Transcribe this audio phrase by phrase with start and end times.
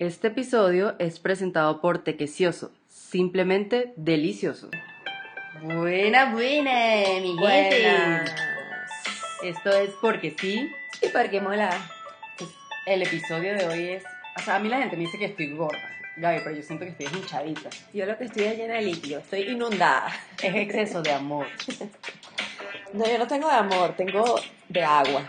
[0.00, 4.70] Este episodio es presentado por Tequecioso, simplemente delicioso.
[5.60, 6.70] Buena, buena,
[7.20, 7.80] mi gente.
[7.80, 8.34] Buenas.
[9.42, 10.70] Esto es porque sí.
[11.02, 11.70] Y porque mola.
[12.38, 12.48] Pues,
[12.86, 14.04] el episodio de hoy es.
[14.36, 15.82] O sea, a mí la gente me dice que estoy gorda,
[16.16, 17.68] Gaby, pero yo siento que estoy hinchadita.
[17.92, 20.12] Yo lo que estoy es llena de líquido, estoy inundada.
[20.40, 21.48] Es exceso de amor.
[22.92, 24.36] No, yo no tengo de amor, tengo
[24.68, 25.26] de agua.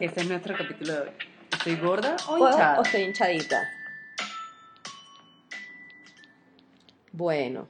[0.00, 1.37] Este es nuestro capítulo de hoy.
[1.58, 2.78] ¿Estoy gorda o O, hinchada?
[2.78, 3.70] o estoy hinchadita.
[7.12, 7.66] Bueno,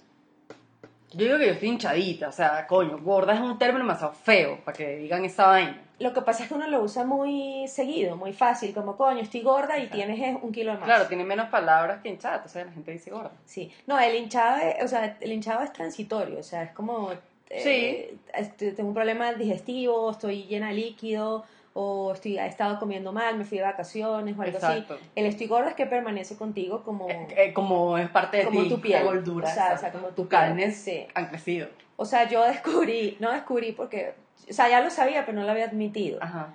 [1.12, 4.58] Yo digo que yo estoy hinchadita, o sea, coño, gorda es un término demasiado feo
[4.62, 5.82] para que digan esa vaina.
[6.00, 9.40] lo que pasa es que uno lo usa muy seguido, muy fácil, como coño, estoy
[9.40, 10.86] gorda y tienes un kilo de más.
[10.86, 13.32] Claro, tiene menos palabras que hinchada, entonces la gente dice gorda.
[13.46, 17.10] Sí, no, el hinchado, es- o sea, el hinchado es transitorio, o sea, es como,
[17.48, 23.12] eh, este, tengo un problema digestivo, estoy llena de líquido, o estoy, he estado comiendo
[23.12, 24.94] mal, me fui de vacaciones o algo Exacto.
[24.94, 25.02] así.
[25.14, 28.62] El estoy gorda es que permanece contigo como, Eh, eh, como es parte de como
[28.64, 29.48] ti, tu piel, gordura.
[29.48, 31.06] o sea, o sea, como tu tus carnes sí.
[31.14, 31.68] han crecido.
[31.96, 34.14] O sea, yo descubrí, no descubrí porque,
[34.48, 36.54] o sea, ya lo sabía, pero no lo había admitido, Ajá.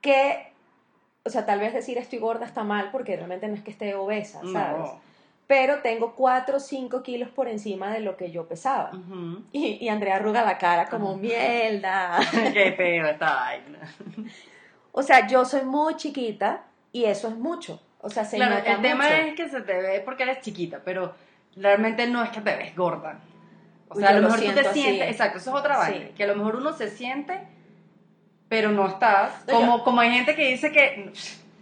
[0.00, 0.52] que,
[1.24, 3.94] o sea, tal vez decir estoy gorda está mal porque realmente no es que esté
[3.94, 4.78] obesa, ¿sabes?
[4.78, 5.00] No.
[5.48, 8.92] Pero tengo 4 o 5 kilos por encima de lo que yo pesaba.
[9.50, 12.18] Y, y Andrea arruga la cara como mierda.
[12.52, 13.78] Qué feo esta vaina.
[14.92, 17.80] O sea, yo soy muy chiquita y eso es mucho.
[18.00, 20.82] O sea, se Claro, nota el tema es que se te ve porque eres chiquita,
[20.84, 21.14] pero
[21.56, 23.18] realmente no es que te ves gorda.
[23.88, 25.92] O sea, a yo lo lo mejor tú te sientes, exacto, eso es otra Sí.
[25.92, 27.40] vaina, que a lo mejor uno se siente,
[28.50, 29.44] pero no estás.
[29.50, 31.10] Como, como hay gente que dice que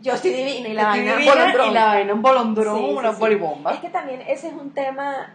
[0.00, 1.70] Yo estoy divina y la estoy vaina divina bolondrón.
[1.70, 3.20] y la vaina un bolondrón, Sí, una sí.
[3.20, 3.72] bolibomba.
[3.72, 5.34] Es que también ese es un tema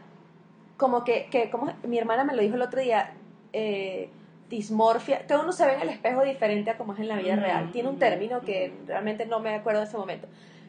[0.77, 3.11] como que, que como mi hermana me lo dijo el otro día,
[3.53, 4.09] eh,
[4.49, 7.33] dismorfia, que uno se ve en el espejo diferente a como es en la vida
[7.33, 7.71] Ujú, real.
[7.71, 10.27] Tiene un término que realmente no me acuerdo en ese momento.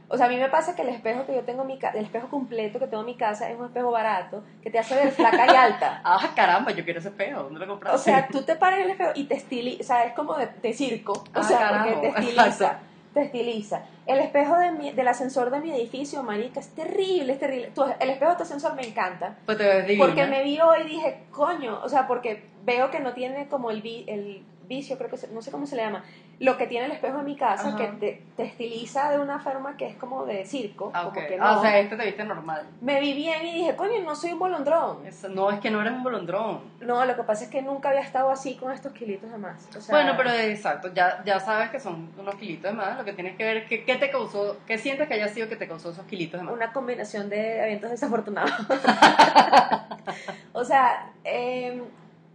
[0.08, 2.04] O sea, a mí me pasa que el espejo que yo tengo en mi el
[2.04, 5.10] espejo completo que tengo en mi casa es un espejo barato que te hace ver
[5.10, 6.00] flaca y alta.
[6.04, 7.96] Ah, caramba, yo quiero ese espejo, ¿dónde lo compraste?
[7.98, 10.34] O sea, tú te paras en el espejo y te estiliza, o sea, es como
[10.36, 12.78] de, de circo, o Ah, sea, porque te estiliza.
[13.14, 13.84] Te estiliza.
[14.06, 17.68] El espejo de mi- del ascensor de mi edificio, marica, es terrible, es terrible.
[17.74, 20.78] Tu- el espejo de tu ascensor me encanta, pues te ves porque me vi hoy
[20.84, 24.42] y dije, coño, o sea, porque veo que no tiene como el, vi- el
[24.76, 26.04] vicio, creo que se- no sé cómo se le llama,
[26.38, 27.76] lo que tiene el espejo de mi casa, Ajá.
[27.76, 31.36] que te, te estiliza de una forma que es como de circo, Ah, como que
[31.40, 31.58] Ah, no.
[31.58, 32.66] o sea, este te viste normal.
[32.80, 35.06] me vi bien y dije, coño, no soy un bolondrón.
[35.06, 36.60] Eso- no, es que no eres un bolondrón.
[36.80, 39.68] No, lo que pasa es que nunca había estado así con estos kilitos de más.
[39.76, 43.04] O sea, Bueno, pero exacto, ya, ya sabes que son unos kilitos de más, lo
[43.04, 45.56] que tienes que ver es que, qué te causó, qué sientes que haya sido que
[45.56, 46.54] te causó esos kilitos de más.
[46.54, 48.52] una combinación de eventos desafortunados.
[50.52, 51.82] o sea, em,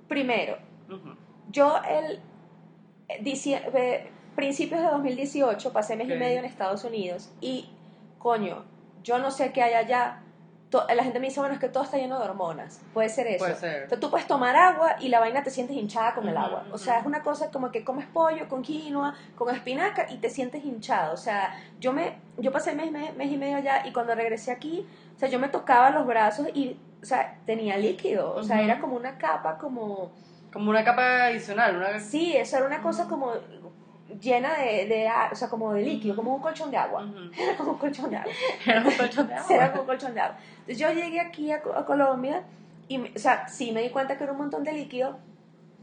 [0.07, 0.57] primero,
[0.89, 1.15] Ujú.
[1.52, 2.19] Yo el
[3.09, 7.69] eh, dici- eh, principios de 2018 pasé mes y medio en Estados Unidos y,
[8.19, 8.66] coño,
[9.03, 10.22] yo no sé qué hay allá.
[10.94, 12.81] La gente me dice, bueno, es que todo está lleno de hormonas.
[12.94, 13.38] Puede ser eso.
[13.46, 13.84] Puede ser.
[13.84, 16.66] Entonces tú puedes tomar agua y la vaina te sientes hinchada con el agua.
[16.74, 20.29] O sea, es una cosa como que comes pollo con quinoa, con espinaca y te
[20.29, 21.14] sientes hinchado.
[21.14, 24.52] O sea, yo me yo pasé mes, mes, mes y medio allá y cuando regresé
[24.52, 24.85] aquí,
[25.16, 28.35] o sea, yo me tocaba los brazos y, o sea, tenía líquido.
[28.35, 30.12] O sea, era como una capa como...
[30.57, 32.00] Como una capa adicional, una...
[32.00, 33.31] Sí, eso era una cosa como
[34.19, 37.06] llena de, de o sea, como de líquido, como un colchón de agua.
[37.38, 38.31] Era como un colchón de agua.
[38.66, 39.56] Era un colchón de agua.
[39.56, 40.38] Era como un colchón de agua.
[40.62, 42.41] Entonces yo llegué aquí a, Co- a Colombia
[42.88, 45.19] y, o sea, sí me di cuenta que era un montón de líquido.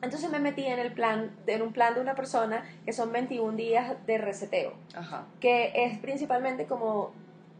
[0.03, 3.57] Entonces me metí en el plan, en un plan de una persona que son 21
[3.57, 5.25] días de reseteo, Ajá.
[5.41, 7.13] que es principalmente como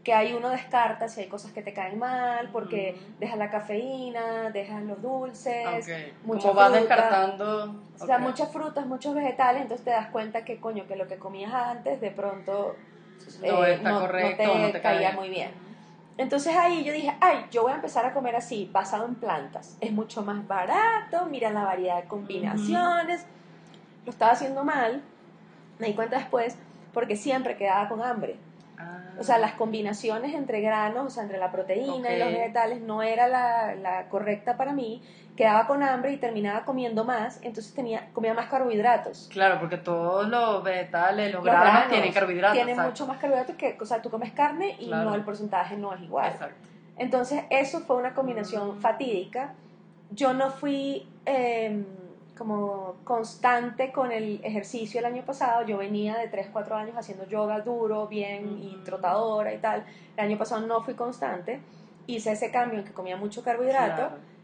[0.05, 3.15] que ahí uno descarta si hay cosas que te caen mal, porque Ujú.
[3.19, 6.23] dejas la cafeína, dejas los dulces, Ok.
[6.23, 7.73] mucha Como vas descartando...
[7.99, 11.17] o sea, muchas frutas, muchos vegetales, entonces te das cuenta que coño, que lo que
[11.17, 12.75] comías antes de pronto
[13.41, 15.15] No eh, está no- no correcto, te no te caía cae.
[15.17, 15.51] muy bien.
[16.19, 19.75] Entonces ahí yo dije, ay, yo voy a empezar a comer así, basado en plantas.
[19.81, 23.25] Es mucho más barato, mira la variedad de combinaciones.
[24.05, 25.01] Lo estaba haciendo mal,
[25.79, 26.57] me di cuenta después,
[26.93, 28.37] porque siempre quedaba con hambre.
[29.19, 33.01] O sea, las combinaciones entre granos, o sea, entre la proteína y los vegetales no
[33.01, 35.01] era la, la correcta para mí.
[35.35, 39.29] Quedaba con hambre y terminaba comiendo más, entonces tenía, comía más carbohidratos.
[39.31, 42.55] Claro, porque todos los vegetales, los, Los granos, granos tienen carbohidratos.
[42.55, 45.09] Tienen mucho más carbohidratos que, o sea, tú comes carne y Claro.
[45.09, 46.31] no el porcentaje no es igual.
[46.31, 46.67] Exacto.
[46.97, 49.53] Entonces, eso fue una combinación fatídica.
[50.11, 51.83] Yo no fui eh,
[52.37, 55.65] como constante con el ejercicio el año pasado.
[55.65, 59.85] Yo venía de 3, 4 años haciendo yoga duro, bien, y trotadora y tal.
[60.17, 61.61] El año pasado no fui constante.
[62.07, 63.95] Hice ese cambio en que comía mucho carbohidrato.
[63.95, 64.35] Claro.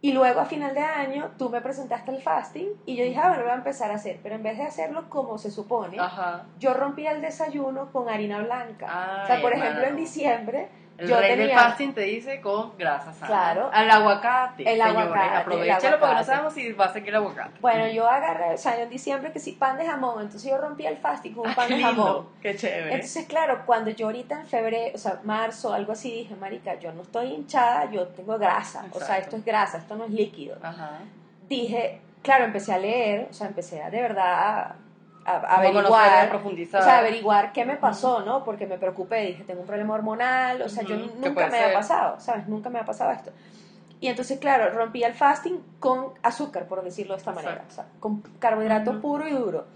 [0.00, 3.28] Y luego a final de año tú me presentaste el fasting y yo dije, ah,
[3.28, 4.20] bueno, lo voy a empezar a hacer.
[4.22, 6.44] Pero en vez de hacerlo como se supone, Ajá.
[6.60, 8.86] yo rompí el desayuno con harina blanca.
[8.88, 10.68] Ay, o sea, por ejemplo, en diciembre
[10.98, 13.26] El yo rey del fasting te dice con grasa sana.
[13.28, 13.70] Claro.
[13.72, 14.62] Al aguacate.
[14.64, 17.60] El señores, aguacate, Aprovechalo porque no sabemos si va a seguir el aguacate.
[17.60, 20.86] Bueno, yo agarré, o sea, en diciembre que sí, pan de jamón, entonces yo rompí
[20.86, 22.28] el fasting con un Ah, pan de jamón.
[22.42, 22.94] Qué chévere.
[22.94, 26.92] Entonces, claro, cuando yo ahorita en febrero, o sea, marzo, algo así, dije, marica, yo
[26.92, 28.84] no estoy hinchada, yo tengo grasa.
[28.92, 30.56] O sea, esto es grasa, esto no es líquido.
[30.62, 30.98] Ajá.
[31.48, 34.74] Dije, claro, empecé a leer, o sea, empecé a de verdad
[35.28, 36.28] a, a averiguar.
[36.28, 36.80] profundizar.
[36.80, 38.44] O sea, averiguar qué me pasó, ¿no?
[38.44, 41.56] Porque me preocupé, dije, tengo un problema hormonal, o sea, yo Ujú, ¿qué nunca me
[41.56, 41.72] había ser?
[41.74, 42.48] pasado, ¿sabes?
[42.48, 43.30] Nunca me ha pasado esto.
[44.00, 47.72] Y entonces, claro, rompí el fasting con azúcar, por decirlo de esta manera, Exacto.
[47.72, 49.00] o sea, con carbohidrato Ujú.
[49.00, 49.66] puro y duro.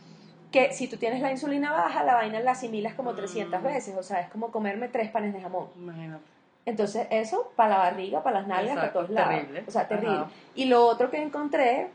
[0.52, 3.64] Que si tú tienes la insulina baja, la vaina la asimilas como 300 Mm.
[3.64, 5.68] veces, o sea, es como comerme tres panes de jamón.
[5.76, 6.22] Imagínate.
[6.66, 9.34] Entonces, eso para la barriga, para las nalgas, para Exacto, todos lados.
[9.34, 9.64] terrible.
[9.66, 10.16] O sea, terrible.
[10.18, 10.28] Ajá.
[10.54, 11.88] Y lo otro que encontré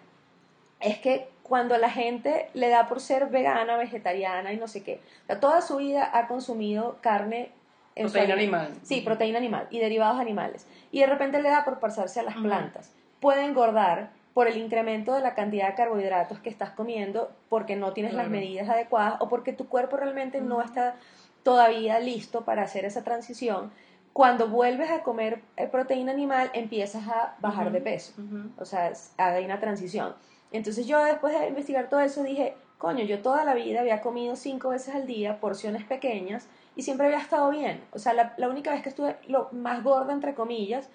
[0.82, 5.02] es que cuando la gente le da por ser vegana, vegetariana y no sé qué,
[5.24, 7.52] o sea, toda su vida ha consumido carne
[7.96, 8.74] en Proteína animal.
[8.84, 10.68] Sí, proteína animal y derivados animales.
[10.92, 12.92] Y de repente le da por pasarse a las plantas.
[13.20, 17.94] Puede engordar por el incremento de la cantidad de carbohidratos que estás comiendo porque no
[17.94, 20.96] tienes las medidas adecuadas o porque tu cuerpo realmente no está
[21.42, 23.72] todavía listo para hacer esa transición.
[24.14, 28.14] Cuando vuelves a comer eh, proteína animal, empiezas a bajar de peso.
[28.60, 30.14] O sea, hay una transición.
[30.52, 34.36] Entonces yo después de investigar todo eso dije, coño, yo toda la vida había comido
[34.36, 37.84] cinco veces al día, porciones pequeñas, y siempre había estado bien.
[37.92, 40.90] O sea, la, la única vez que estuve lo más gorda, entre comillas,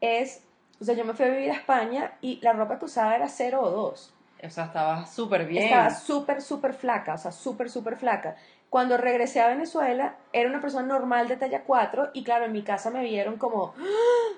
[0.00, 0.42] es,
[0.80, 3.28] o sea, yo me fui a vivir a España y la ropa que usaba era
[3.28, 4.14] 0 o 2.
[4.42, 5.64] O sea, estaba súper bien.
[5.64, 8.36] Estaba súper, súper flaca, o sea, súper, súper flaca.
[8.70, 12.62] Cuando regresé a Venezuela, era una persona normal de talla 4 y claro, en mi
[12.62, 13.82] casa me vieron como, ¡Ah!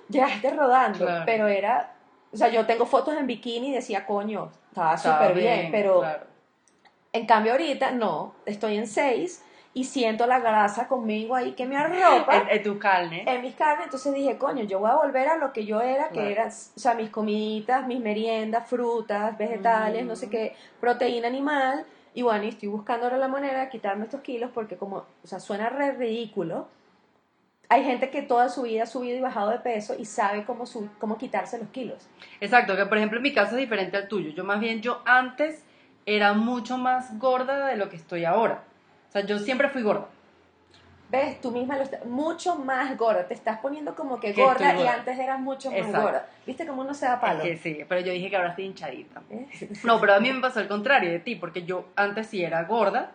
[0.09, 1.23] llegaste rodando, Claro.
[1.27, 1.92] pero era,
[2.33, 6.27] o sea, yo tengo fotos en bikini y decía, coño, estaba súper bien, pero claro.
[7.13, 9.45] en cambio ahorita no, estoy en 6
[9.75, 13.25] y siento la grasa conmigo ahí que me arropa En, en tu carne.
[13.27, 16.11] en mis carnes, entonces dije, coño, yo voy a volver a lo que yo era,
[16.11, 16.51] que eran, o
[16.81, 20.31] sea, mis comiditas, mis meriendas, frutas, vegetales, no sé Mm.
[20.31, 24.51] qué, proteína animal, y bueno, y estoy buscando ahora la manera de quitarme estos kilos
[24.53, 26.69] porque como, o sea, suena re ridículo,
[27.73, 30.65] hay gente que toda su vida ha subido y bajado de peso y sabe cómo,
[30.99, 32.07] cómo quitarse los kilos.
[32.39, 34.29] Exacto, que por ejemplo en mi caso es diferente al tuyo.
[34.29, 35.65] Yo más bien, yo antes
[36.05, 38.63] era mucho más gorda de lo que estoy ahora.
[39.09, 40.07] O sea, yo siempre fui gorda.
[41.09, 41.41] ¿Ves?
[41.41, 44.87] Tú misma lo estás, mucho más gorda, te estás poniendo como que Que gorda, y
[44.87, 46.03] antes eras mucho más Exacto.
[46.03, 46.27] gorda.
[46.47, 47.43] ¿Viste cómo uno se da palo?
[47.43, 49.23] Es que sí, pero yo dije que ahora estoy hinchadita.
[49.31, 49.47] ¿Eh?
[49.85, 52.65] No, pero a mí me pasó al contrario de ti, porque yo antes sí era
[52.65, 53.13] gorda,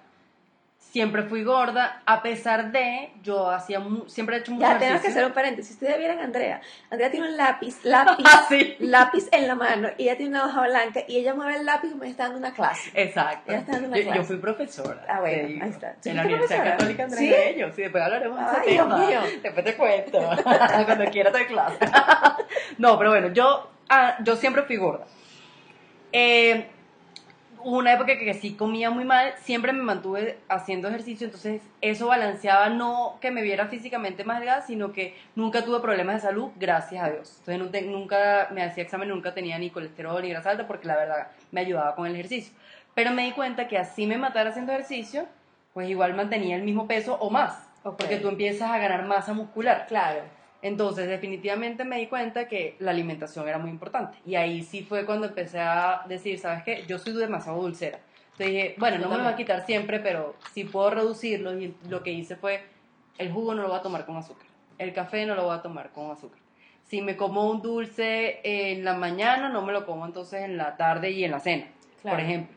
[0.90, 5.02] siempre fui gorda, a pesar de, yo hacía, mu- siempre he hecho mucho Ya tenemos
[5.02, 5.12] que ejercicio.
[5.12, 5.74] hacer un paréntesis.
[5.74, 6.62] Ustedes vieran a Andrea.
[6.90, 8.76] Andrea tiene un lápiz, lápiz, Ah, sí.
[8.80, 11.90] lápiz en la mano y ella tiene una hoja blanca y ella mueve el lápiz
[11.92, 12.90] como si está dando una clase.
[12.94, 13.52] Exacto.
[13.52, 14.18] Ella está dando una Yo, clase.
[14.20, 15.06] yo fui profesora.
[15.08, 15.94] Ah, bueno, digo, ahí está.
[16.02, 16.78] ¿Tú En la Universidad profesora?
[16.78, 17.30] Católica Andrés ¿Sí?
[17.30, 17.74] Bello.
[17.74, 19.06] Sí, después hablaremos de ese Dios tema.
[19.06, 19.20] mío.
[19.44, 20.20] Después te cuento.
[20.86, 21.78] Cuando quiera te clase.
[22.78, 25.06] no, pero bueno, yo, ah, yo siempre fui gorda.
[26.12, 26.70] Eh,
[27.64, 32.08] hubo una época que sí comía muy mal, siempre me mantuve haciendo ejercicio, entonces eso
[32.08, 36.50] balanceaba no que me viera físicamente más delgada, sino que nunca tuve problemas de salud,
[36.58, 37.42] gracias a Dios.
[37.48, 41.28] Entonces nunca me hacía examen, nunca tenía ni colesterol ni grasa alta, porque la verdad
[41.52, 42.54] me ayudaba con el ejercicio.
[42.94, 45.26] Pero me di cuenta que así me matara haciendo ejercicio,
[45.74, 47.98] pues igual mantenía el mismo peso o más, Ok.
[48.00, 49.86] porque tú empiezas a ganar masa muscular.
[49.88, 50.22] Claro.
[50.62, 54.18] Entonces, definitivamente me di cuenta que la alimentación era muy importante.
[54.26, 56.84] Y ahí sí fue cuando empecé a decir, ¿sabes qué?
[56.88, 58.00] Yo soy demasiado dulcera.
[58.32, 61.60] Entonces dije, bueno, no me lo voy a quitar siempre, pero si puedo reducirlo.
[61.60, 62.62] Y lo que hice fue,
[63.18, 64.48] el jugo no lo voy a tomar con azúcar.
[64.78, 66.40] El café no lo voy a tomar con azúcar.
[66.86, 70.78] Si me como un dulce en la mañana, no me lo como entonces en la
[70.78, 71.66] tarde y en la cena,
[72.02, 72.18] Claro.
[72.18, 72.56] por ejemplo.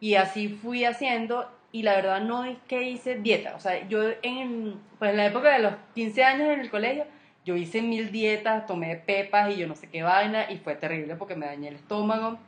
[0.00, 3.54] Y así fui haciendo y la verdad no es que hice dieta.
[3.56, 7.06] O sea, yo en, pues en la época de los 15 años en el colegio,
[7.44, 11.16] yo hice mil dietas, tomé pepas y yo no sé qué vaina y fue terrible
[11.16, 12.38] porque me dañé el estómago.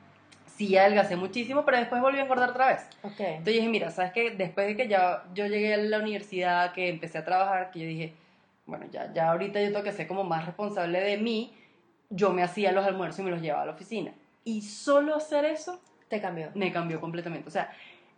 [0.46, 2.86] Sí, adelgacé muchísimo, pero después volví a engordar otra vez.
[3.02, 3.18] Ok.
[3.20, 4.30] Entonces dije, mira, ¿sabes qué?
[4.30, 7.86] Después de que ya yo llegué a la universidad, que empecé a trabajar, que yo
[7.86, 8.12] dije,
[8.66, 11.54] bueno, ya, ya ahorita yo tengo que ser como más responsable de mí,
[12.10, 14.12] yo me hacía los almuerzos y me los llevaba a la oficina.
[14.44, 16.50] Y solo hacer eso Te cambió.
[16.54, 17.48] me cambió completamente.
[17.48, 17.72] O sea,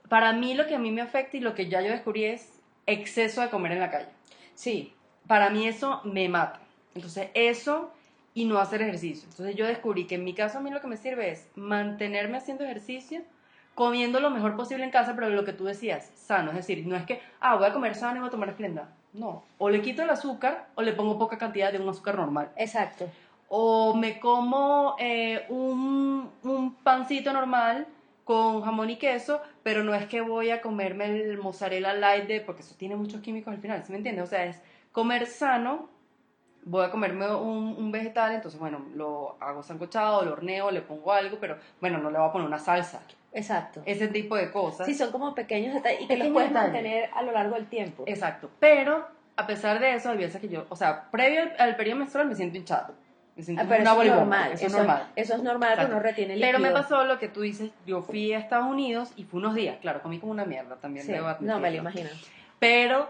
[0.08, 2.60] para mí lo que a mí me afecta y lo que ya yo descubrí es
[2.86, 4.08] exceso de comer en la calle.
[4.54, 4.92] Sí.
[5.28, 6.60] Para mí eso me mata.
[6.94, 7.90] Entonces eso
[8.34, 9.28] y no hacer ejercicio.
[9.30, 12.36] Entonces yo descubrí que en mi caso a mí lo que me sirve es mantenerme
[12.36, 13.22] haciendo ejercicio,
[13.74, 16.50] comiendo lo mejor posible en casa, pero lo que tú decías, sano.
[16.50, 18.88] Es decir, no es que, ah, voy a comer sano y voy a tomar esplenda.
[19.12, 19.44] No.
[19.58, 22.50] O le quito el azúcar o le pongo poca cantidad de un azúcar normal.
[22.56, 23.08] Exacto.
[23.48, 27.86] O me como eh, un, un pancito normal
[28.24, 32.40] con jamón y queso, pero no es que voy a comerme el mozzarella light de,
[32.40, 34.24] porque eso tiene muchos químicos al final, ¿sí me entiendes?
[34.24, 34.60] O sea, es
[34.92, 35.88] comer sano,
[36.64, 41.12] voy a comerme un, un vegetal, entonces bueno, lo hago sancochado, lo horneo, le pongo
[41.12, 43.00] algo, pero bueno, no le voy a poner una salsa.
[43.33, 43.83] Exacto.
[43.85, 44.87] Ese tipo de cosas.
[44.87, 46.73] Sí, son como pequeños detalles y que los puedes detalles.
[46.73, 48.04] mantener a lo largo del tiempo.
[48.06, 48.49] Exacto.
[48.61, 49.06] Pero,
[49.37, 52.28] a pesar de eso, hay veces que yo, o sea, previo al, al periodo menstrual
[52.28, 52.94] me siento hinchado.
[53.37, 54.52] Me siento Ah, pero una eso es normal.
[54.52, 55.09] Eso es normal.
[55.16, 55.94] Eso es normal, pero Exacto.
[55.97, 56.49] no retiene líquido.
[56.52, 59.56] Pero me pasó lo que tú dices, yo fui a Estados Unidos y fue unos
[59.56, 62.09] días, claro, comí como una mierda también, Sí, debo no, me lo imagino.
[62.61, 63.09] Pero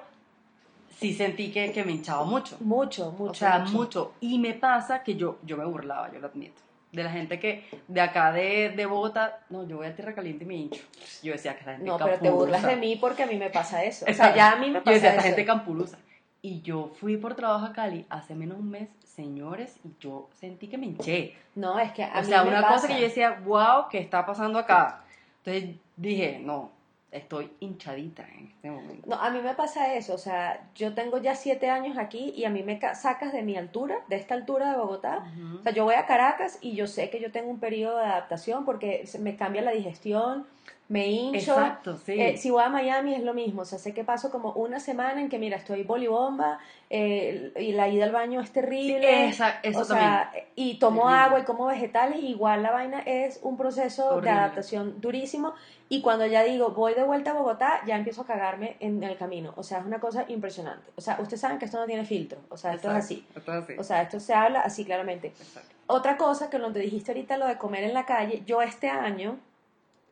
[0.98, 2.56] sí sentí que, que me hinchaba mucho.
[2.60, 3.30] Mucho, mucho.
[3.30, 4.12] o sea, mucho.
[4.20, 6.60] Y me pasa que yo, yo me burlaba, yo lo admito.
[6.92, 10.44] De la gente que de acá de, de Bogotá, no, yo voy a Tierra Caliente
[10.44, 10.82] y me hincho.
[11.24, 13.50] Yo decía que la gente No, pero te burlas de mí porque a mí me
[13.50, 14.06] pasa eso.
[14.08, 15.18] O sea, ya a mí me Yo pasa decía, eso.
[15.18, 15.98] esta gente campurusa.
[16.40, 20.68] Y yo fui por trabajo a Cali hace menos un mes, señores, y yo sentí
[20.68, 21.34] que me hinché.
[21.56, 22.74] No, es que a O mí sea, me una pasa.
[22.74, 25.02] cosa que yo decía, wow, ¿qué está pasando acá?
[25.42, 26.70] Entonces dije, no,
[27.14, 29.08] estoy hinchadita en este momento.
[29.08, 32.44] No, a mí me pasa eso, o sea, yo tengo ya siete años aquí y
[32.44, 35.24] a mí me ca- sacas de mi altura, de esta altura de Bogotá.
[35.60, 38.04] O sea, yo voy a Caracas y yo sé que yo tengo un periodo de
[38.04, 40.46] adaptación porque se- me cambia la digestión,
[40.88, 41.38] me hincho.
[41.38, 42.20] Exacto, sí.
[42.20, 44.78] Eh, si voy a Miami es lo mismo, o sea, sé que paso como una
[44.80, 46.58] semana en que, mira, estoy bolibomba
[46.90, 49.28] eh, y la ida al baño es terrible.
[49.28, 53.40] Esa- eso o sea, y tomo agua y como vegetales, y igual la vaina es
[53.42, 54.30] un proceso Horrible.
[54.30, 55.54] de adaptación durísimo.
[55.88, 59.16] Y cuando ya digo, voy de vuelta a Bogotá, ya empiezo a cagarme en el
[59.16, 59.52] camino.
[59.56, 60.90] O sea, es una cosa impresionante.
[60.96, 62.40] O sea, ustedes saben que esto no tiene filtro.
[62.50, 63.26] O sea, esto es así.
[63.34, 63.74] Esto es así.
[63.78, 65.28] O sea, esto se habla así claramente.
[65.28, 65.68] Exacto.
[65.86, 68.88] Otra cosa que lo te dijiste ahorita, lo de comer en la calle, yo este
[68.88, 69.38] año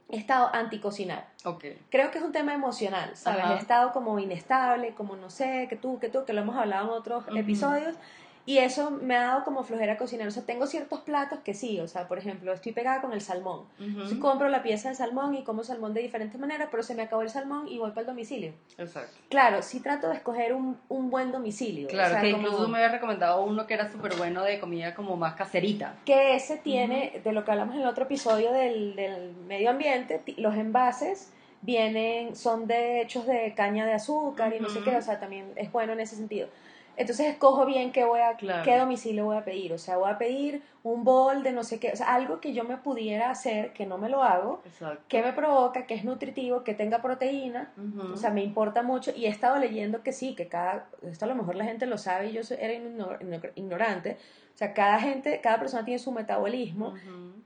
[0.09, 1.28] he estado anti-cocinar.
[1.44, 1.64] Ok.
[1.90, 3.44] Creo que es un tema emocional, ¿sabes?
[3.44, 3.54] Ajá.
[3.54, 6.88] He estado como inestable, como no sé, que tú, que tú, que lo hemos hablado
[6.88, 7.97] en otros episodios.
[8.45, 10.27] Y eso me ha dado como flojera cocinar.
[10.27, 11.79] O sea, tengo ciertos platos que sí.
[11.79, 13.67] O sea, por ejemplo, estoy pegada con el salmón.
[13.79, 17.03] Entonces, compro la pieza de salmón y como salmón de diferentes maneras, pero se me
[17.03, 18.53] acabó el salmón y voy para el domicilio.
[18.79, 19.13] Exacto.
[19.29, 21.87] Claro, sí trato de escoger un, un buen domicilio.
[21.87, 24.59] Claro, o sea, que como- incluso me había recomendado uno que era súper bueno de
[24.59, 25.95] comida como más caserita.
[26.05, 30.21] que ese tiene, de lo que hablamos en el otro episodio del, del medio ambiente,
[30.39, 31.31] los envases
[31.61, 35.53] vienen, son de hechos de caña de azúcar y no sé qué, o sea, también
[35.55, 36.49] es bueno en ese sentido.
[36.97, 38.63] Entonces escojo bien qué voy a, Claro.
[38.65, 41.81] qué domicilio voy a pedir, o sea, voy a pedir un bol de no sé
[41.81, 45.03] qué, o sea, algo que yo me pudiera hacer, que no me lo hago, Exacto.
[45.09, 48.13] que me provoca, que es nutritivo, que tenga proteína, Ujú.
[48.13, 51.29] o sea, me importa mucho y he estado leyendo que sí, que cada, esto a
[51.29, 54.19] lo mejor la gente lo sabe y yo era ignor- ignor- ignorante,
[54.55, 56.95] o sea, cada gente, cada persona tiene su metabolismo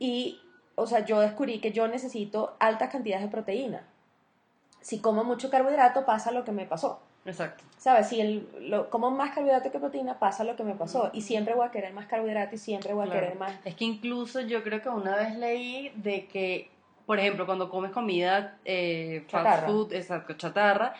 [0.00, 0.40] y,
[0.74, 3.86] o sea, yo descubrí que yo necesito altas cantidades de proteína.
[4.80, 7.00] Si como mucho carbohidrato pasa lo que me pasó.
[7.26, 7.64] Exacto.
[7.78, 8.08] ¿Sabes?
[8.08, 11.10] Si el, lo, como más carbohidrato que proteína pasa lo que me pasó.
[11.12, 13.20] Y siempre voy a querer más carbohidrato y siempre voy a Claro.
[13.20, 13.52] querer más.
[13.64, 16.70] Es que incluso yo creo que una vez leí de que,
[17.06, 20.94] por ejemplo, cuando comes comida eh, fast food, exacto, chatarra,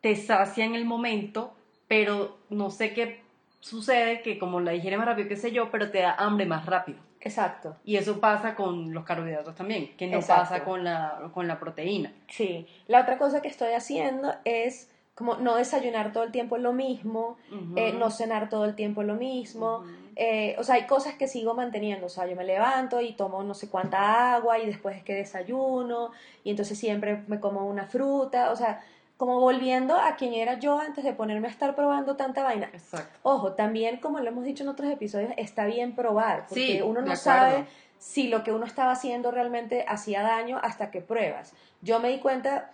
[0.00, 1.52] te sacia en el momento,
[1.88, 3.22] pero no sé qué
[3.60, 6.66] sucede, que como la digieres más rápido, qué sé yo, pero te da hambre más
[6.66, 6.98] rápido.
[7.20, 7.74] Exacto.
[7.84, 10.42] Y eso pasa con los carbohidratos también, que no Exacto.
[10.42, 12.12] pasa con la, con la proteína.
[12.28, 12.68] Sí.
[12.86, 17.38] La otra cosa que estoy haciendo es como no desayunar todo el tiempo lo mismo,
[17.74, 19.82] eh, no cenar todo el tiempo lo mismo.
[20.14, 22.06] Eh, o sea, hay cosas que sigo manteniendo.
[22.06, 25.14] O sea, yo me levanto y tomo no sé cuánta agua y después es que
[25.14, 26.10] desayuno
[26.44, 28.50] y entonces siempre me como una fruta.
[28.50, 28.84] O sea,
[29.16, 32.68] como volviendo a quien era yo antes de ponerme a estar probando tanta vaina.
[32.74, 33.18] Exacto.
[33.22, 37.00] Ojo, también como lo hemos dicho en otros episodios, está bien probar, porque Sí, uno
[37.00, 37.64] no sabe
[37.98, 41.54] si lo que uno estaba haciendo realmente hacía daño hasta que pruebas.
[41.80, 42.72] Yo me di cuenta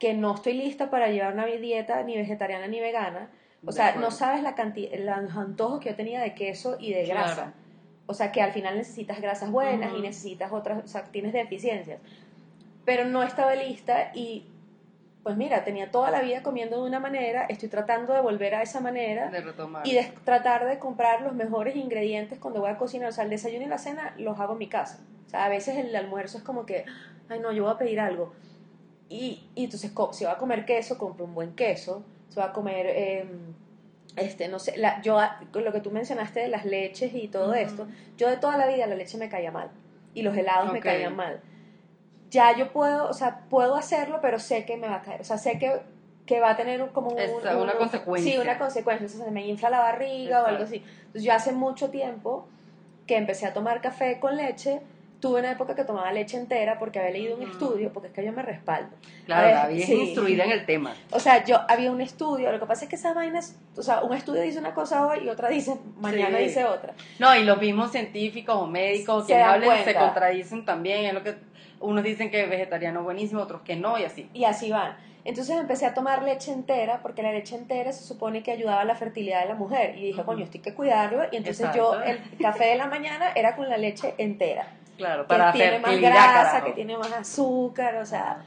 [0.00, 3.30] que no estoy lista para llevar una dieta ni vegetariana ni vegana.
[3.62, 4.08] O De sea, acuerdo.
[4.08, 7.20] no sabes la cantidad, los antojos que yo tenía de queso y de Claro.
[7.20, 7.52] grasa.
[8.06, 12.00] O sea, que al final necesitas grasas buenas y necesitas otras, o sea, tienes deficiencias.
[12.86, 14.46] Pero no estaba lista y,
[15.22, 18.62] pues mira, tenía toda la vida comiendo de una manera, estoy tratando de volver a
[18.62, 19.86] esa manera De retomar.
[19.86, 23.10] y de tratar de comprar los mejores ingredientes cuando voy a cocinar.
[23.10, 25.04] O sea, el desayuno y la cena los hago en mi casa.
[25.26, 26.86] O sea, a veces el almuerzo es como que,
[27.28, 28.32] ay no, yo voy a pedir algo.
[29.10, 32.02] Y, y entonces, si va a comer queso, compro un buen queso.
[32.30, 33.24] Si va a comer, eh,
[34.16, 35.18] este, no sé, la, yo,
[35.52, 37.86] lo que tú mencionaste de las leches y todo esto,
[38.16, 39.68] yo de toda la vida la leche me caía mal.
[40.14, 41.40] Y los helados me caían mal.
[42.30, 45.20] Ya yo puedo, o sea, puedo hacerlo, pero sé que me va a caer.
[45.20, 45.80] O sea, sé que,
[46.26, 48.32] que va a tener un- como un, Esa, una un- consecuencia.
[48.32, 49.06] Sí, una consecuencia.
[49.06, 50.76] O sea, se me infla la barriga o algo así.
[50.76, 52.46] Entonces yo hace mucho tiempo
[53.08, 54.80] que empecé a tomar café con leche
[55.20, 58.24] tuve una época que tomaba leche entera porque había leído un estudio, porque es que
[58.24, 58.96] yo me respaldo.
[59.26, 59.94] Claro, ver, Gaby es sí.
[59.94, 60.94] instruida en el tema.
[61.12, 64.02] O sea, yo había un estudio, lo que pasa es que esas vainas, o sea,
[64.02, 66.44] un estudio dice una cosa hoy y otra dice, mañana Sí.
[66.44, 66.94] dice otra.
[67.18, 70.00] No, y los mismos científicos o médicos Se que hablen se cuenta.
[70.00, 71.04] contradicen también.
[71.06, 71.34] Es lo que
[71.80, 74.28] unos dicen que es vegetariano buenísimo, otros que no, y así.
[74.34, 74.96] Y así van.
[75.22, 78.84] Entonces empecé a tomar leche entera porque la leche entera se supone que ayudaba a
[78.86, 79.94] la fertilidad de la mujer.
[79.98, 80.24] Y dije, Ujú.
[80.30, 81.24] coño, esto hay que cuidarlo.
[81.30, 81.94] Y entonces Exacto.
[81.94, 84.66] yo, el café de la mañana era con la leche entera.
[85.00, 86.66] Claro, Que para tiene más grasa, carajo.
[86.66, 88.44] que tiene más azúcar, o sea,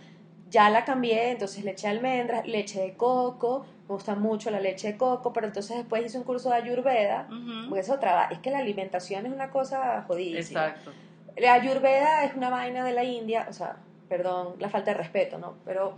[0.49, 4.91] ya la cambié, entonces leche de almendras, leche de coco, me gusta mucho la leche
[4.93, 7.69] de coco, pero entonces después hice un curso de ayurveda, Ujú.
[7.69, 10.67] porque es otra, va- es que la alimentación es una cosa jodidísima.
[10.67, 10.91] Exacto.
[11.37, 15.39] La ayurveda es una vaina de la India, o sea, perdón la falta de respeto,
[15.39, 15.55] ¿no?
[15.65, 15.95] Pero,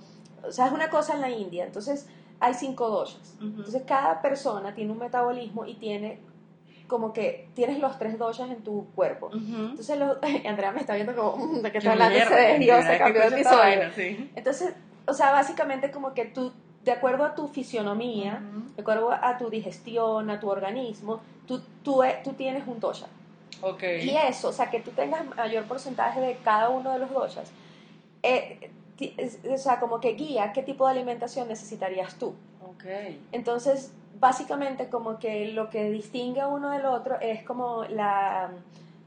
[0.47, 2.07] o sea, es una cosa en la India, entonces
[2.39, 3.35] hay cinco doshas.
[3.41, 6.19] Entonces cada persona tiene un metabolismo y tiene
[6.87, 9.27] como que tienes los tres doshas en tu cuerpo.
[9.27, 9.37] Ujú.
[9.71, 12.19] Entonces, los, Andrea me está viendo como, "Mm, ¿de qué está hablando?
[12.19, 13.57] Se desvió, se cambió de episodio.
[13.57, 14.31] vaina, sí.
[14.35, 14.73] Entonces,
[15.07, 16.51] o sea, básicamente como que tú,
[16.83, 18.75] de acuerdo a tu fisionomía, Ujú.
[18.75, 23.07] de acuerdo a tu digestión, a tu organismo, tú, tú, eh, tú tienes un dosha.
[23.61, 23.83] Ok.
[24.03, 27.51] Y eso, o sea, que tú tengas mayor porcentaje de cada uno de los doshas,
[28.21, 28.71] eh,
[29.53, 32.33] o sea, como que guía qué tipo de alimentación necesitarías tú.
[32.75, 32.85] Ok.
[33.31, 38.49] Entonces, básicamente como que lo que distingue a uno del otro es como la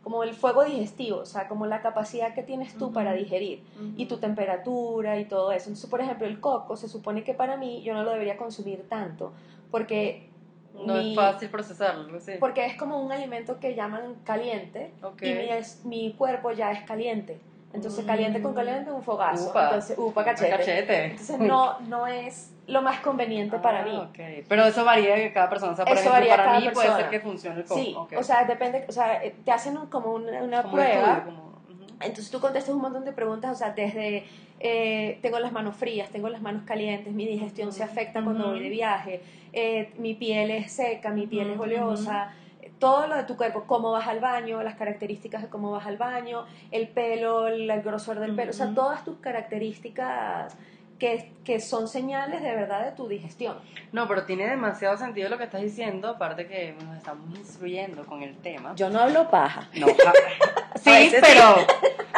[0.05, 3.63] como el fuego digestivo, o sea, como la capacidad que tienes tú para digerir
[3.97, 5.67] y tu temperatura y todo eso.
[5.69, 8.89] Entonces, por ejemplo, el coco se supone que para mí yo no lo debería consumir
[8.89, 9.33] tanto
[9.71, 10.31] porque
[10.73, 12.33] No mi- es fácil procesarlo, así.
[12.41, 15.21] porque es como un alimento que llaman caliente Ok.
[15.23, 17.39] y mi, es- mi cuerpo ya es caliente.
[17.75, 18.07] Entonces, Mm.
[18.07, 19.51] caliente con caliente un fogazo.
[19.51, 19.65] Upa.
[19.65, 20.51] Entonces, upa cachete.
[20.51, 21.05] Cachete.
[21.11, 24.43] Entonces, no, no es lo más conveniente para Ah, mí.
[24.49, 25.73] Pero eso varía de cada persona.
[25.73, 27.67] O sea, por Eso ejemplo, varía para cada mí puede ser que funcione el.
[27.67, 30.81] Sí, o sea, depende, o sea, eh, te hacen un- como una, una Como un
[30.81, 31.85] prueba, estudio, como- ujú.
[32.01, 34.25] entonces tú contestas un montón de preguntas, o sea, desde
[34.61, 38.53] eh, tengo las manos frías, tengo las manos calientes, mi digestión se afecta cuando Ujú.
[38.55, 39.23] voy de viaje,
[39.53, 43.65] eh, mi piel es seca, mi piel es oleosa, eh, todo lo de tu cuerpo,
[43.69, 48.19] cómo vas al baño, las características de cómo vas al baño, el pelo, el, grosor
[48.19, 50.57] del pelo, o sea, todas tus características
[50.99, 53.57] que, que son señales de verdad de tu digestión.
[53.93, 58.23] No, pero tiene demasiado sentido lo que estás diciendo, aparte que nos estamos instruyendo con
[58.23, 58.75] el tema.
[58.75, 59.69] Yo no hablo paja.
[59.75, 59.87] No,
[60.83, 61.57] sí, pero,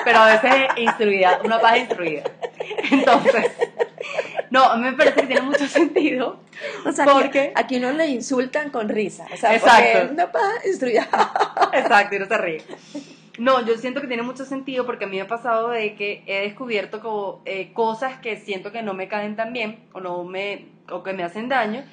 [0.04, 2.24] pero a veces instruida, una paja instruida.
[2.90, 3.52] Entonces,
[4.50, 6.40] no, a mí me parece que tiene mucho sentido.
[6.84, 9.26] O sea, ¿Por aquí, aquí no le insultan con risa.
[9.32, 9.88] O sea, Exacto.
[9.92, 11.08] porque una paja instruida.
[11.72, 12.64] Exacto, y no se ríe.
[13.38, 16.22] No, yo siento que tiene mucho sentido porque a mí me ha pasado de que
[16.26, 20.24] he descubierto como eh, cosas que siento que no me caen tan bien o no
[20.24, 21.84] me o que me hacen daño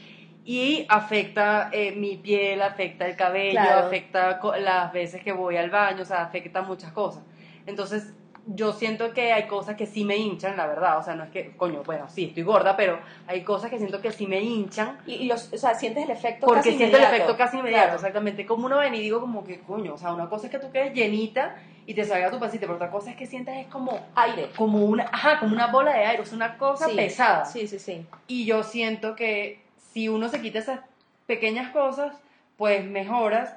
[0.44, 3.88] y afecta eh, mi piel, afecta el cabello, Claro.
[3.88, 7.24] afecta las veces que voy al baño, o sea, afecta muchas cosas.
[7.66, 8.14] Entonces,
[8.50, 11.30] yo siento que hay cosas que sí me hinchan, la verdad, o sea, no es
[11.32, 14.98] que, coño, bueno, sí, estoy gorda, pero hay cosas que siento que sí me hinchan
[15.06, 17.16] Y, y los, o sea, sientes el efecto porque casi siento el inmediato.
[17.16, 17.96] efecto casi inmediato, Claro.
[17.98, 18.46] exactamente.
[18.46, 20.72] Como uno ven y digo como que, coño, o sea, una cosa es que tú
[20.72, 21.56] quedes llenita
[21.86, 24.50] y te salga tu pasita, pero otra cosa es que sientas es como, Aire.
[24.56, 27.46] como una, ajá, como una bola de aire, es una cosa Sí, pesada.
[27.46, 28.06] Sí, sí, sí.
[28.28, 29.62] Y yo siento que
[29.94, 30.80] si uno se quita esas
[31.26, 32.16] pequeñas cosas,
[32.58, 33.56] pues mejoras,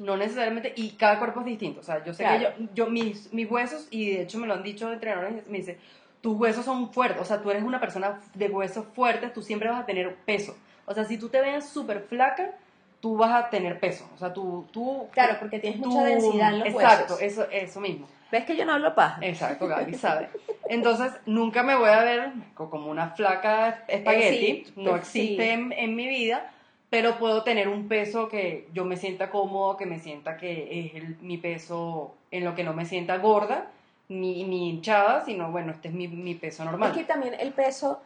[0.00, 1.80] no necesariamente, y cada cuerpo es distinto.
[1.80, 2.38] O sea, yo sé Claro.
[2.56, 5.58] que yo, yo mis, mis huesos, y de hecho me lo han dicho entrenadores, me
[5.58, 5.78] dice,
[6.20, 9.68] tus huesos son fuertes, o sea, tú eres una persona de huesos fuertes, tú siempre
[9.68, 10.56] vas a tener peso.
[10.86, 12.50] O sea, si tú te ves súper flaca,
[13.00, 14.10] tú vas a tener peso.
[14.14, 14.66] O sea, tú...
[14.72, 17.22] tú Claro, porque tienes tú- mucha densidad en los Exacto, huesos.
[17.22, 18.08] eso, eso mismo.
[18.30, 19.18] ¿Ves que yo no hablo paja?
[19.22, 20.28] Exacto, Gaby sabe.
[20.68, 25.02] Entonces, nunca me voy a ver co- como una flaca espagueti, Eh, sí, no pues,
[25.02, 25.50] existe sí.
[25.50, 26.52] en, en mi vida,
[26.90, 30.94] pero puedo tener un peso que yo me sienta cómodo, que me sienta que es
[30.96, 33.66] el- mi peso en lo que no me sienta gorda,
[34.08, 36.90] ni, ni hinchada, sino bueno, este es mi, mi peso normal.
[36.90, 38.00] Es que también el peso,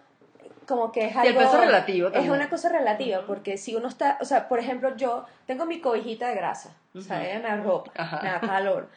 [0.67, 1.29] como que es algo...
[1.31, 2.35] el peso relativo Es también.
[2.35, 6.29] una cosa relativa, porque si uno está, o sea, por ejemplo, yo tengo mi cobijita
[6.29, 7.27] de grasa, o sea, Ujú.
[7.27, 7.93] ella me arropa,
[8.23, 8.89] me da calor.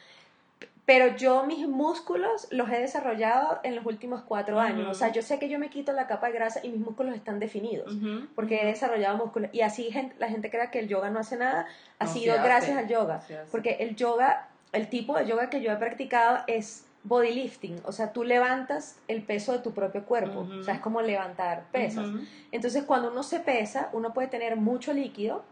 [0.88, 4.88] Pero yo mis músculos los he desarrollado en los últimos cuatro años.
[4.88, 7.14] O sea, yo sé que yo me quito la capa de grasa y mis músculos
[7.14, 7.94] están definidos.
[8.34, 9.50] Porque he desarrollado músculos.
[9.52, 11.66] Y así la gente cree que el yoga no hace nada.
[11.98, 13.20] Ha No, sido gracias al yoga.
[13.50, 17.82] Porque el yoga, el tipo de yoga que yo he practicado es body lifting.
[17.84, 20.40] O sea, tú levantas el peso de tu propio cuerpo.
[20.40, 20.60] Ujú.
[20.60, 22.06] O sea, es como levantar pesas.
[22.50, 25.44] Entonces, cuando uno se pesa, uno puede tener mucho líquido.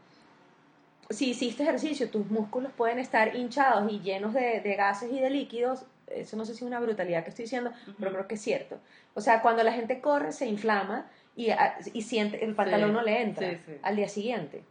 [1.10, 5.30] Si hiciste ejercicio, tus músculos pueden estar hinchados y llenos de, de gases y de
[5.30, 5.84] líquidos.
[6.08, 8.78] Eso no sé si es una brutalidad que estoy diciendo, pero creo que es cierto.
[9.14, 12.94] O sea, cuando la gente corre, se inflama y, a- y siente, el pantalón Sí,
[12.94, 13.72] no le entra sí, sí.
[13.82, 14.62] al día siguiente.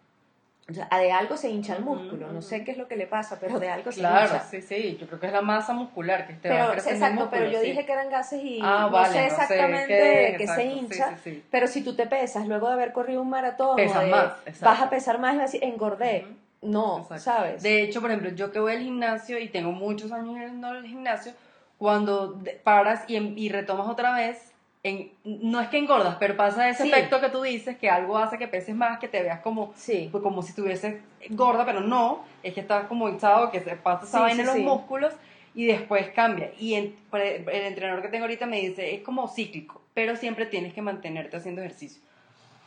[0.68, 2.32] O sea, de algo se hincha el músculo.
[2.32, 4.40] No sé qué es lo que le pasa, pero de algo se Claro, hincha.
[4.50, 4.98] sí, sí.
[5.00, 7.46] Yo creo que es la masa muscular que te va Pero, el exacto, pero músculo,
[7.52, 7.68] yo sí.
[7.68, 10.66] dije que eran gases y Ah, no vale, sé no sé exactamente qué, exacto, se
[10.68, 11.10] hincha.
[11.10, 11.44] sí, sí.
[11.52, 14.66] Pero si tú te pesas luego de haber corrido un maratón, Pesas de- más, exacto.
[14.66, 16.26] vas a pesar más y vas a decir, engordé.
[16.64, 17.20] No, Exacto.
[17.24, 17.62] ¿sabes?
[17.62, 20.84] De hecho, por ejemplo, yo que voy al gimnasio y tengo muchos años yendo al
[20.88, 21.34] gimnasio,
[21.78, 24.52] cuando paras y, em- y retomas otra vez,
[24.86, 26.90] en, no es que engordas, pero pasa ese Sí.
[26.92, 30.10] efecto que tú dices, que algo hace que peses más, que te veas como, Sí.
[30.12, 34.06] pues, como si estuvieses gorda, pero no, es que estás como hinchado, que se pasa
[34.06, 35.12] esa Sí, vaina en los músculos
[35.56, 36.52] y después cambia.
[36.60, 40.72] Y el, el entrenador que tengo ahorita me dice, es como cíclico, pero siempre tienes
[40.72, 42.00] que mantenerte haciendo ejercicio.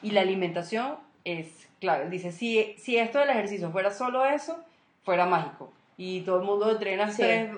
[0.03, 2.11] Y la alimentación es clave.
[2.11, 4.59] Dice, si, si esto del ejercicio fuera solo eso,
[5.05, 5.73] fuera mágico.
[5.97, 7.51] Y todo el mundo entrena tres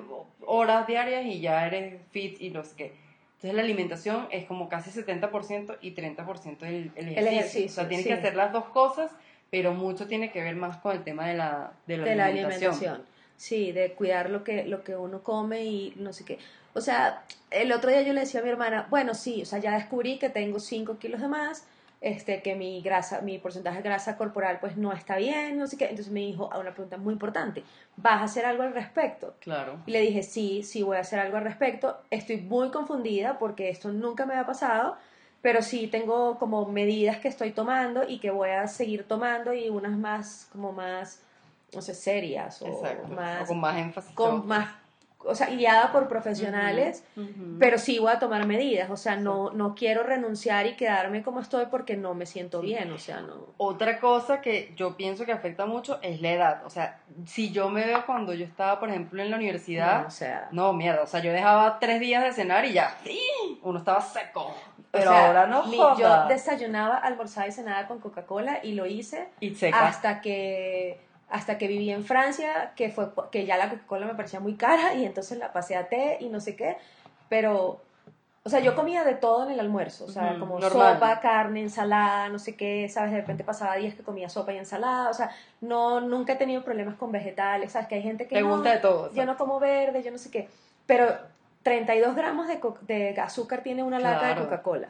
[0.44, 3.10] horas diarias y ya eres fit y no sé qué.
[3.42, 7.31] Entonces la alimentación es como casi 70% y 30% el, el ejercicio.
[7.31, 8.09] ejercicio, O sea, tienes sí.
[8.12, 9.11] que hacer las dos cosas,
[9.50, 12.26] pero mucho tiene que ver más con el tema de la, de la de la
[12.26, 12.72] alimentación.
[12.74, 13.07] alimentación.
[13.38, 16.38] Sí, de cuidar lo que, lo que uno come y no sé qué.
[16.74, 19.59] O sea, el otro día yo le decía a mi hermana, bueno, sí, o sea,
[19.59, 21.64] ya descubrí que tengo 5 kilos de más,
[22.01, 25.77] este, que mi grasa, mi porcentaje de grasa corporal pues no está bien, no sé
[25.77, 25.85] qué.
[25.85, 27.63] Entonces me dijo a una pregunta muy importante,
[27.97, 29.35] ¿vas a hacer algo al respecto?
[29.41, 29.79] Claro.
[29.87, 31.99] Y le dije, sí, sí voy a hacer algo al respecto.
[32.11, 34.97] Estoy muy confundida porque esto nunca me ha pasado,
[35.43, 39.69] pero sí tengo como medidas que estoy tomando y que voy a seguir tomando y
[39.69, 41.23] unas más, como más,
[41.75, 43.09] no sé, serias o Exacto.
[43.09, 44.15] más, O con más énfasis.
[44.15, 44.69] con más,
[45.25, 47.05] o sea, guiada por profesionales.
[47.59, 51.41] Pero sí voy a tomar medidas, o sea, no, no quiero renunciar y quedarme como
[51.41, 52.67] estoy porque no me siento Sí.
[52.69, 53.35] bien, o sea, no.
[53.59, 56.67] Otra cosa que yo pienso que afecta mucho es la edad.
[56.67, 60.09] O sea, si yo me veo cuando yo estaba, por ejemplo, en la universidad, No,
[60.09, 63.21] o sea, no, mierda, o sea, yo dejaba tres días de cenar y ya, ¡sí!
[63.63, 64.55] uno estaba seco.
[64.91, 65.77] Pero o sea, ahora no mi-.
[65.77, 70.99] Yo desayunaba, almorzaba y cenaba con Coca-Cola y lo hice Y hasta que
[71.31, 74.95] hasta que viví en Francia, que fue que ya la Coca-Cola me parecía muy cara
[74.95, 76.77] y entonces la pasé a té y no sé qué,
[77.29, 77.81] pero
[78.43, 80.95] o sea, yo comía de todo en el almuerzo, o sea, como normal.
[80.95, 84.59] sopa, carne, ensalada, no sé qué, sabes, de repente pasaba días que comía sopa y
[84.59, 88.37] ensalada, o sea, no nunca he tenido problemas con vegetales, sabes, que hay gente que
[88.37, 89.12] Te no, gusta de todo.
[89.12, 90.49] yo no como verde, yo no sé qué,
[90.87, 91.14] pero
[91.62, 94.40] 32 gramos de, de azúcar tiene una lata de.
[94.40, 94.88] Coca-Cola.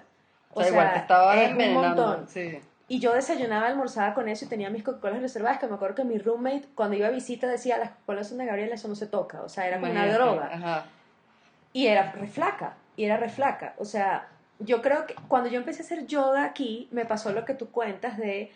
[0.53, 2.29] O sea, igual te estaba es un montón.
[2.29, 2.61] Sí.
[2.91, 6.03] Y yo desayunaba, almorzaba con eso y tenía mis Coca-Colas reservadas, que me acuerdo que
[6.03, 9.07] mi roommate, cuando iba a visita, decía, las Coca-Colas son de Gabriela, eso no se
[9.07, 9.43] toca.
[9.43, 10.51] O sea, era como una droga.
[10.53, 10.87] Ajá.
[11.73, 13.77] Y era re flaca, y era re flaca.
[13.79, 14.27] O sea,
[14.59, 17.71] yo creo que cuando yo empecé a hacer yoga aquí, me pasó lo que tú
[17.71, 18.51] cuentas de,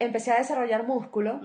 [0.00, 1.40] empecé a desarrollar músculo,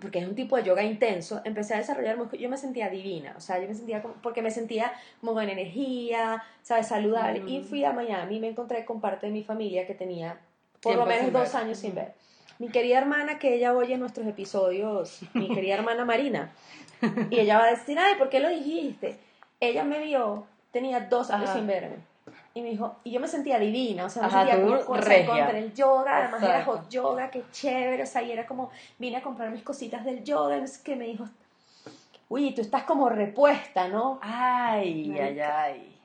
[0.00, 3.34] porque es un tipo de yoga intenso, empecé a desarrollar músculo, yo me sentía divina,
[3.36, 6.88] o sea, yo me sentía como, porque me sentía como con energía, ¿sabes?
[6.88, 7.44] Saludable.
[7.46, 10.40] Y fui a Miami y me encontré con parte de mi familia que tenía
[10.82, 11.62] por lo menos dos ver.
[11.62, 12.12] años sin ver.
[12.58, 16.50] Mi querida hermana, que ella oye nuestros episodios, mi querida hermana Marina,
[17.30, 19.18] y ella va a decir, ay, ¿por qué lo dijiste?
[19.60, 21.58] Ella me vio, tenía dos años Ajá.
[21.58, 21.96] sin verme.
[22.54, 24.98] Y me dijo, y yo me sentía divina, o sea, me Ajá, sentía como con,
[24.98, 25.46] o sea, regia.
[25.46, 26.72] con el yoga, además era Exacto.
[26.80, 30.22] hot yoga, qué chévere, o sea, y era como, vine a comprar mis cositas del
[30.22, 31.24] yoga, sé qué, me dijo,
[32.28, 34.18] uy, tú estás como repuesta, ¿no?
[34.22, 35.62] Ay, ay, Marica.
[35.62, 35.96] ay.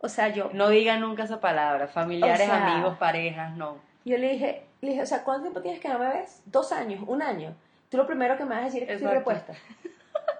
[0.00, 1.88] O sea, yo, No digan nunca esa palabra.
[1.88, 3.76] Familiares, O sea- amigos, parejas, no.
[4.08, 6.42] Yo le dije, le dije, o sea, ¿cuánto tiempo tienes que no me ves?
[6.46, 7.54] Dos años, un año.
[7.88, 9.52] Tú lo primero que me vas a decir es que estoy repuesta.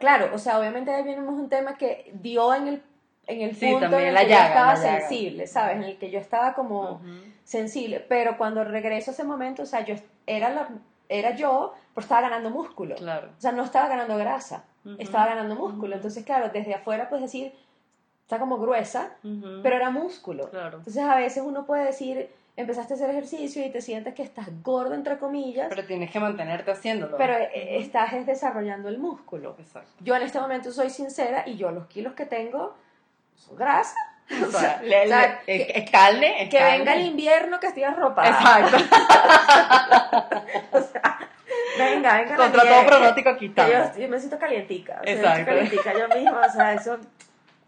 [0.00, 2.82] Claro, o sea, obviamente ahí venimos un tema que dio en el,
[3.26, 5.76] en el Sí, punto en el que llaga, yo estaba sensible, ¿sabes?
[5.76, 7.08] En el que yo estaba como Ujú.
[7.42, 7.98] sensible.
[8.08, 10.68] Pero cuando regreso a ese momento, o sea, yo era, la,
[11.08, 12.94] era yo, pero estaba ganando músculo.
[12.94, 13.30] Claro.
[13.36, 14.64] O sea, no estaba ganando grasa,
[14.98, 15.96] estaba ganando músculo.
[15.96, 17.52] Entonces, claro, desde afuera puedes decir,
[18.22, 19.16] está como gruesa,
[19.64, 20.48] pero era músculo.
[20.50, 20.78] Claro.
[20.78, 24.46] Entonces, a veces uno puede decir, empezaste a hacer ejercicio y te sientes que estás
[24.62, 27.16] gordo, entre comillas, Pero tienes que mantenerte haciéndolo.
[27.16, 29.56] pero eh, estás es desarrollando el músculo.
[29.58, 29.90] Exacto.
[30.00, 32.74] Yo en este momento soy sincera y yo los kilos que tengo
[33.36, 33.94] son grasa.
[34.46, 36.78] O sea, le- o sea, le- es, es carne, es Que carne.
[36.78, 38.28] venga el invierno que estoy arropada.
[38.28, 38.76] Exacto.
[41.78, 42.30] Venga, venga.
[42.30, 43.62] la Contra todo que- pronóstico aquí que
[44.02, 44.98] yo, me siento calientica.
[45.00, 45.38] O sea, Exacto.
[45.40, 46.98] Estoy calientica yo misma, o sea, eso.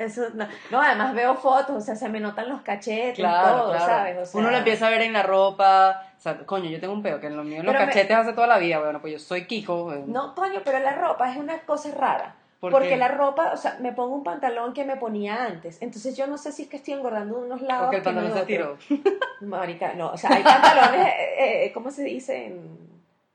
[0.00, 0.46] Eso, no.
[0.70, 3.86] no, además veo fotos, o sea, se me notan los cachetes, Claro, todo, claro.
[3.86, 4.18] ¿sabes?
[4.18, 6.04] O sea, Uno lo empieza a ver en la ropa.
[6.18, 8.16] O sea, coño, yo tengo un peo que en lo mío en los me- cachetes
[8.16, 8.78] hace toda la vida.
[8.78, 9.94] Bueno, pues yo soy Kiko.
[10.06, 12.34] No, coño, pero la ropa es una cosa rara.
[12.60, 12.96] ¿Por porque qué?
[12.98, 15.80] la ropa, o sea, me pongo un pantalón que me ponía antes.
[15.80, 17.84] Entonces yo no sé si es que estoy engordando de unos lados.
[17.84, 18.76] Porque el pantalón se estiró.
[19.40, 22.54] Marica, no, o sea, hay pantalones, eh, eh, ¿cómo se dice?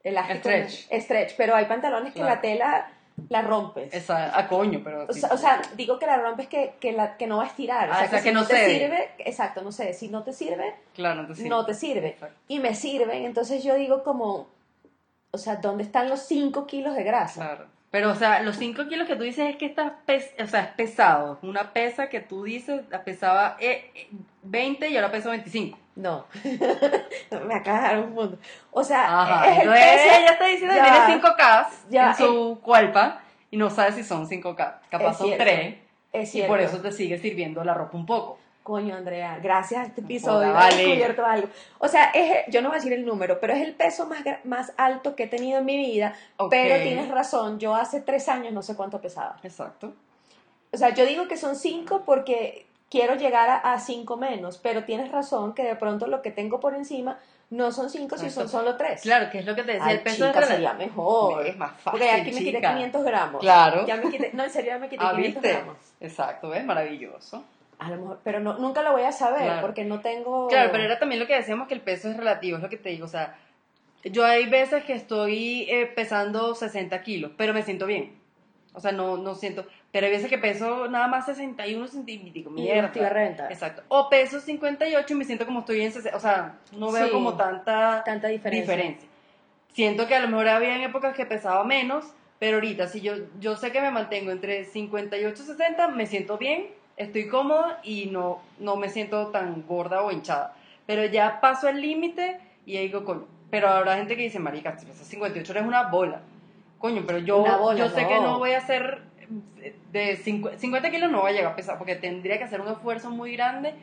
[0.03, 0.39] Elástico.
[0.39, 0.87] Stretch.
[1.01, 2.35] Stretch, pero hay pantalones que Claro.
[2.35, 2.87] la tela
[3.29, 3.93] la rompes.
[3.93, 5.05] Esa, a coño, pero.
[5.07, 7.47] O sea, o sea, digo que la rompes que, que, la, que no va a
[7.47, 7.89] estirar.
[7.89, 10.75] Ah, o sea, si que no te sirve, exacto, no sé, si no te sirve,
[10.93, 11.49] claro, entonces sí.
[11.49, 12.09] no te sirve.
[12.09, 12.35] Exacto.
[12.47, 14.47] Y me sirven, entonces yo digo como,
[15.31, 17.41] o sea, ¿dónde están los 5 kilos de grasa?
[17.41, 17.74] Claro.
[17.95, 20.59] Pero, o sea, los 5 kilos que tú dices es que estás pes o sea,
[20.63, 21.39] es pesado.
[21.43, 24.09] Una pesa que tú dices, la pesaba eh, eh,
[24.43, 25.79] 20 y ahora pesa 25.
[25.95, 26.25] No,
[27.47, 28.37] me acaba de dar un punto.
[28.71, 29.49] O sea, Ajá.
[29.49, 30.19] es el peso.
[30.19, 31.05] ella está diciendo que Ya.
[31.05, 34.73] tiene 5K Ya, en su cuerpa y no sabe si son 5K.
[34.89, 35.45] Capaz son cierto.
[35.45, 35.75] 3
[36.11, 36.51] Es y cierto.
[36.51, 38.39] por eso te sigue sirviendo la ropa un poco.
[38.65, 40.75] Coño, Andrea, gracias a este episodio he vale.
[40.75, 41.49] descubierto algo.
[41.77, 44.21] O sea, es, yo no voy a decir el número, pero es el peso más,
[44.43, 46.15] más alto que he tenido en mi vida.
[46.49, 49.37] Pero tienes razón, yo hace tres años no sé cuánto pesaba.
[49.43, 49.93] Exacto.
[50.73, 54.83] O sea, yo digo que son cinco porque quiero llegar a, a cinco menos, pero
[54.83, 57.19] tienes razón que de pronto lo que tengo por encima
[57.51, 59.01] no son cinco, si son solo tres.
[59.03, 61.45] Claro, que es lo que te decía, Ay, el peso chica, es sería mejor.
[61.45, 62.73] Es más fácil, Porque aquí me quité chica.
[62.73, 63.41] 500 gramos.
[63.41, 63.85] Claro.
[63.85, 65.55] Ya me quité, no, en serio, ya me quité Ah, 500 ¿viste?
[65.55, 65.77] gramos.
[65.99, 66.65] Exacto, ¿ves?
[66.65, 67.43] Maravilloso.
[67.79, 69.61] A lo mejor, pero no, nunca lo voy a saber Claro.
[69.61, 70.47] porque no tengo...
[70.47, 72.77] Claro, pero era también lo que decíamos que el peso es relativo, es lo que
[72.77, 73.35] te digo, o sea,
[74.03, 78.17] yo hay veces que estoy eh, pesando 60 kilos, pero me siento bien.
[78.73, 82.61] O sea, no, no siento, pero hay veces que peso nada más 61 centímetros, Y
[82.61, 82.91] mierda.
[83.05, 83.51] a reventar.
[83.51, 83.83] Exacto.
[83.87, 87.11] O peso 58 y me siento como estoy en 60, o sea, no veo Sí.
[87.11, 88.73] como tanta Tanta diferencia.
[88.73, 89.09] diferencia.
[89.73, 92.05] Siento que a lo mejor había épocas que pesaba menos,
[92.37, 96.37] pero ahorita si yo, yo sé que me mantengo entre 58 y 60, me siento
[96.37, 100.55] bien, estoy cómoda y no, no me siento tan gorda o hinchada.
[100.85, 104.77] Pero ya paso el límite y ahí digo, coño, pero habrá gente que dice, marica,
[104.77, 106.21] si pesas 58 eres una bola.
[106.79, 109.01] Coño, pero yo, bola, yo sé que no voy a hacer
[109.91, 112.67] de 50, 50 kilos no voy a llegar a pesar porque tendría que hacer un
[112.67, 113.73] esfuerzo muy grande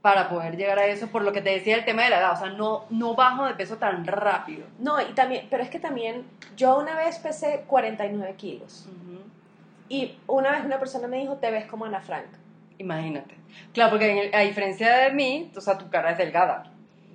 [0.00, 2.32] para poder llegar a eso, por lo que te decía el tema de la edad,
[2.32, 4.66] o sea, no, no bajo de peso tan rápido.
[4.80, 8.88] No, y también, pero es que también, yo una vez pesé 49 kilos.
[9.88, 12.26] Y una vez una persona me dijo, te ves como Ana Frank.
[12.78, 13.34] Imagínate.
[13.72, 16.64] Claro, porque en el- a diferencia de mí, o sea, tu cara es delgada.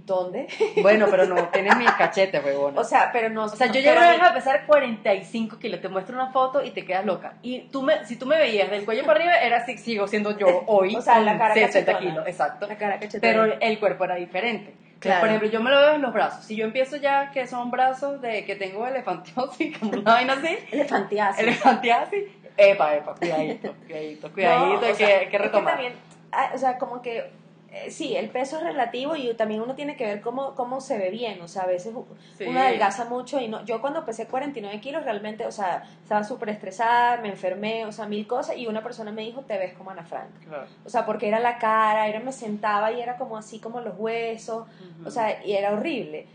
[0.05, 0.47] ¿Dónde?
[0.81, 2.79] Bueno, pero no tienes mis cachetes, huevona.
[2.79, 3.43] O sea, pero no...
[3.43, 6.71] O sea, yo no, llegué pero a pesar 45 kilos, te muestro una foto y
[6.71, 7.33] te quedas loca.
[7.41, 10.37] Y tú me, si tú me veías del cuello para arriba, era así, sigo siendo
[10.37, 11.99] yo hoy, O sea, la cara 60 cachetona.
[11.99, 12.67] kilos, exacto.
[12.67, 13.19] La cara cachetona.
[13.21, 14.73] Pero el cuerpo era diferente.
[14.99, 15.19] Claro.
[15.21, 16.45] Por ejemplo, yo me lo veo en los brazos.
[16.45, 20.57] Si yo empiezo ya que son brazos de que tengo elefantiasis, como una vaina así,
[20.71, 21.43] Elefantiasis.
[21.43, 22.23] elefantiasis,
[22.57, 25.73] epa, epa, cuidadito, cuidadito, cuidadito, No, hay sea, que, que es retomar.
[25.75, 25.93] también,
[26.31, 27.29] ah, o sea, como que
[27.71, 30.97] eh, sí, el peso es relativo y también uno tiene que ver cómo, cómo se
[30.97, 31.41] ve bien.
[31.41, 31.93] O sea, a veces
[32.37, 32.45] Sí.
[32.47, 33.63] uno adelgaza mucho y no.
[33.65, 38.05] Yo cuando pesé 49 kilos realmente, o sea, estaba súper estresada, me enfermé, o sea,
[38.05, 40.29] mil cosas y una persona me dijo, te ves como Ana Frank.
[40.47, 40.65] Claro.
[40.85, 43.95] O sea, porque era la cara, era me sentaba y era como así como los
[43.97, 44.65] huesos,
[45.05, 46.25] o sea, y era horrible.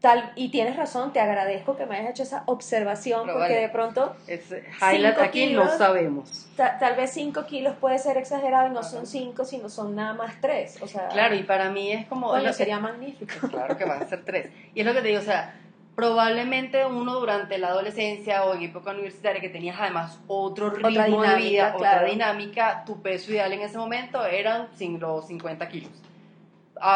[0.00, 3.60] Tal, y tienes razón, te agradezco que me hayas hecho esa observación Pero porque vale.
[3.62, 4.42] de pronto Es,
[4.80, 5.76] highlight aquí no kilos.
[5.76, 6.46] sabemos.
[6.56, 10.14] ta- tal vez 5 kilos puede ser exagerado y no son 5, sino son nada
[10.14, 10.80] más 3.
[10.82, 12.28] O sea, Claro, y para mí es como...
[12.28, 13.48] es coño, lo que- sería magnífico.
[13.50, 14.50] Claro que van a ser tres.
[14.72, 15.56] Y es lo que te digo, o sea,
[15.96, 21.06] probablemente uno durante la adolescencia o en época universitaria que tenías además otro ritmo de
[21.06, 21.96] dinámica, vida, claro.
[21.96, 24.68] otra dinámica, tu peso ideal en ese momento eran
[25.00, 25.90] los 50 kilos.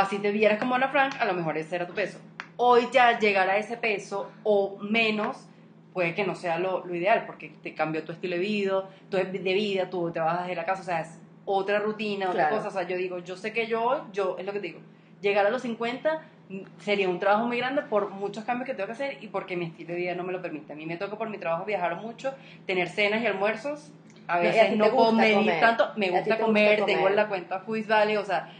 [0.08, 2.20] Si te vieras como Ana Frank, a lo mejor ese era tu peso.
[2.64, 5.48] Hoy ya llegar a ese peso o menos
[5.92, 9.16] puede que no sea lo, lo ideal porque te cambió tu estilo de vida, tu
[9.16, 12.54] de vida, tú te vas de la casa, o sea, es otra rutina, otra Claro.
[12.56, 12.68] cosa.
[12.68, 14.78] O sea, yo digo, yo sé que yo, yo, es lo que te digo,
[15.20, 16.20] llegar a los 50
[16.50, 19.56] mm, sería un trabajo muy grande por muchos cambios que tengo que hacer y porque
[19.56, 20.72] mi estilo de vida no me lo permite.
[20.72, 22.32] A mí me toca por mi trabajo viajar mucho,
[22.64, 23.90] tener cenas y almuerzos.
[24.28, 25.58] A a veces no comer.
[25.58, 28.52] tanto, me A gusta comer, tengo en la cuenta Foodies Valley, o sea,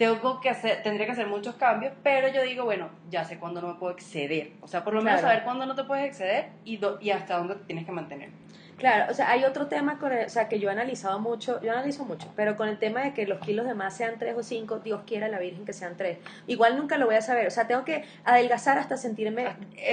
[0.00, 3.60] tengo que hacer, tendría que hacer muchos cambios, pero yo digo, bueno, ya sé cuándo
[3.60, 4.52] no me puedo exceder.
[4.62, 5.34] O sea, por lo menos Claro.
[5.34, 8.30] saber cuándo no te puedes exceder y, do- y hasta dónde te tienes que mantener.
[8.78, 11.60] Claro, o sea, hay otro tema con el- o sea, que yo he analizado mucho,
[11.60, 14.34] yo analizo mucho, pero con el tema de que los kilos de más sean 3
[14.38, 16.16] o 5, Dios quiera la Virgen que sean 3.
[16.46, 19.44] Igual nunca lo voy a saber, o sea, tengo que adelgazar hasta sentirme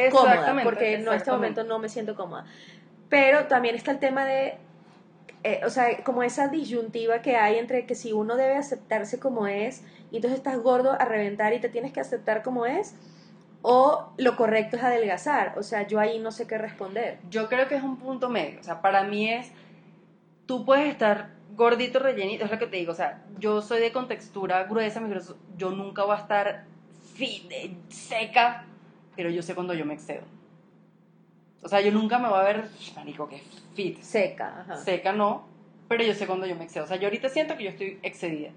[0.10, 2.46] cómoda, Exactamente, porque no, en este momento no me siento cómoda.
[3.10, 4.56] Pero también está el tema de,
[5.44, 9.48] eh, o sea, como esa disyuntiva que hay entre que si uno debe aceptarse como
[9.48, 12.96] es, y entonces estás gordo a reventar y te tienes que aceptar como es,
[13.62, 15.54] o lo correcto es adelgazar.
[15.58, 17.20] O sea, yo ahí no sé qué responder.
[17.30, 18.60] Yo creo que es un punto medio.
[18.60, 19.52] O sea, para mí es.
[20.46, 22.92] Tú puedes estar gordito, rellenito, es lo que te digo.
[22.92, 25.02] O sea, yo soy de contextura gruesa,
[25.58, 26.66] yo nunca voy a estar
[27.16, 28.66] fit, eh, seca,
[29.16, 30.24] pero yo sé cuando yo me excedo.
[31.62, 33.42] O sea, yo nunca me voy a ver, marico, que
[33.76, 34.02] fit.
[34.02, 34.62] Seca.
[34.62, 34.78] Ajá.
[34.78, 35.46] Seca no,
[35.88, 36.86] pero yo sé cuando yo me excedo.
[36.86, 38.52] O sea, yo ahorita siento que yo estoy excedida.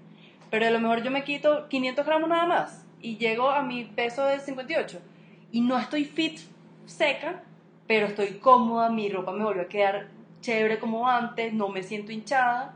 [0.49, 3.85] Pero a lo mejor yo me quito 500 gramos nada más y llego a mi
[3.85, 4.99] peso de 58
[5.51, 6.39] y no estoy fit
[6.85, 7.41] seca,
[7.87, 10.07] pero estoy cómoda, mi ropa me volvió a quedar
[10.41, 12.73] chévere como antes, no me siento hinchada.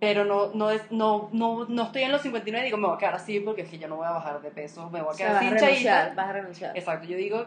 [0.00, 2.96] pero no, no, es, no, no, no estoy en los 59 y digo, me voy
[2.96, 5.10] a quedar así porque es que yo no voy a bajar de peso, me voy
[5.10, 6.76] a O sea, quedar vas a así renunciar, vas a renunciar.
[6.76, 7.46] Exacto, yo digo,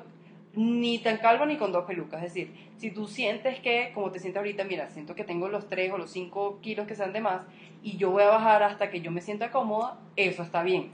[0.56, 2.24] ni tan calva ni con dos pelucas.
[2.24, 5.70] Es decir, si tú sientes que, como te sientes ahorita, mira, siento que tengo los
[5.70, 7.42] 3 o los 5 kilos que sean de más
[7.84, 10.92] y yo voy a bajar hasta que yo me sienta cómoda, eso está bien.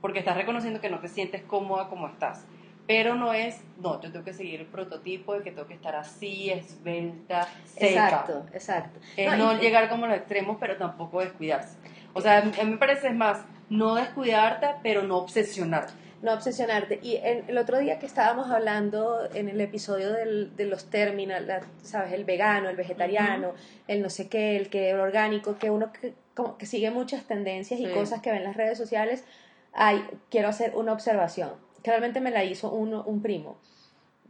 [0.00, 2.46] Porque estás reconociendo que no te sientes cómoda como estás.
[2.86, 5.94] Pero no es, no, yo tengo que seguir el prototipo de que tengo que estar
[5.94, 7.86] así, esbelta, seca.
[7.86, 9.00] Exacto, exacto.
[9.16, 11.76] Es No, llegar como a los extremos, pero tampoco descuidarse.
[12.14, 15.92] O sea, a mí me parece más, no descuidarte, pero no obsesionarte.
[16.22, 16.98] No obsesionarte.
[17.02, 21.40] Y en- el otro día que estábamos hablando en el episodio del- de los términos,
[21.82, 22.12] ¿sabes?
[22.12, 23.52] El vegano, el vegetariano,
[23.86, 27.24] el no sé qué, el que el orgánico, que uno que, como que sigue muchas
[27.24, 29.24] tendencias y cosas que ven en las redes sociales,
[29.72, 31.50] hay, quiero hacer una observación,
[31.82, 33.56] que realmente me la hizo uno, un primo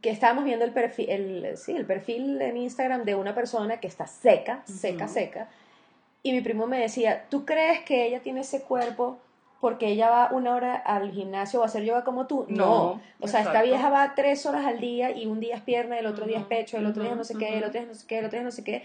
[0.03, 3.88] que estábamos viendo el perfil, el, sí, el perfil en Instagram de una persona que
[3.88, 5.48] está seca, seca, seca,
[6.22, 9.18] y mi primo me decía, ¿tú crees que ella tiene ese cuerpo
[9.61, 12.47] porque ella va una hora al gimnasio o a hacer yoga como tú?
[12.49, 12.66] No.
[12.66, 15.99] No, O sea, esta vieja va tres horas al día y un día es pierna,
[15.99, 17.83] el otro día es pecho, el otro día es no sé qué, el otro día
[17.83, 18.85] es no sé qué, el otro día es no sé qué.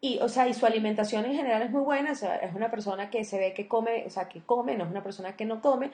[0.00, 2.70] Y, o sea, y su alimentación en general es muy buena, o sea, es una
[2.70, 5.44] persona que se ve que come, o sea, que come, no es una persona que
[5.44, 5.90] no come,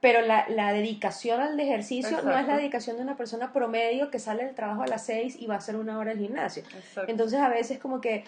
[0.00, 4.18] pero la, la dedicación al ejercicio no es la dedicación de una persona promedio que
[4.18, 6.62] sale del trabajo a las 6 y va a hacer una hora al gimnasio.
[6.62, 7.10] Exacto.
[7.10, 8.24] Entonces a veces como que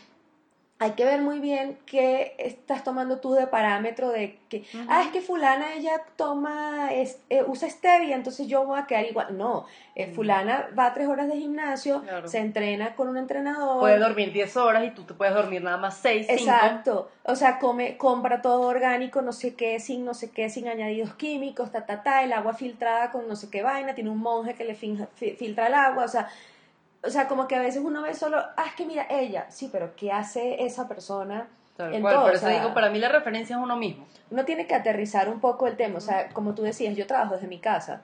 [0.82, 5.08] hay que ver muy bien qué estás tomando tú de parámetro de que, ah, es
[5.12, 9.38] que fulana ella toma, es- eh, usa stevia, entonces yo voy a quedar igual.
[9.38, 9.64] No,
[9.94, 12.26] eh, fulana va a tres horas de gimnasio, Claro.
[12.28, 13.80] se entrena con un entrenador.
[13.80, 16.40] Puedes dormir 10 horas y tú te puedes dormir nada más 6, 5.
[16.42, 20.66] Exacto, o sea, come, compra todo orgánico, no sé qué, sin no sé qué, sin
[20.68, 24.18] añadidos químicos, ta, ta, ta, el agua filtrada con no sé qué vaina, tiene un
[24.18, 26.28] monje que le finja- fi- filtra el agua, o sea,
[27.04, 29.68] o sea, como que a veces uno ve solo, ah, es que mira, ella, sí,
[29.72, 31.48] pero ¿qué hace esa persona?
[31.76, 33.76] Tal en cual, todo, por o eso sea- digo, para mí la referencia es uno
[33.76, 34.06] mismo.
[34.30, 37.34] Uno tiene que aterrizar un poco el tema, o sea, como tú decías, yo trabajo
[37.34, 38.02] desde mi casa.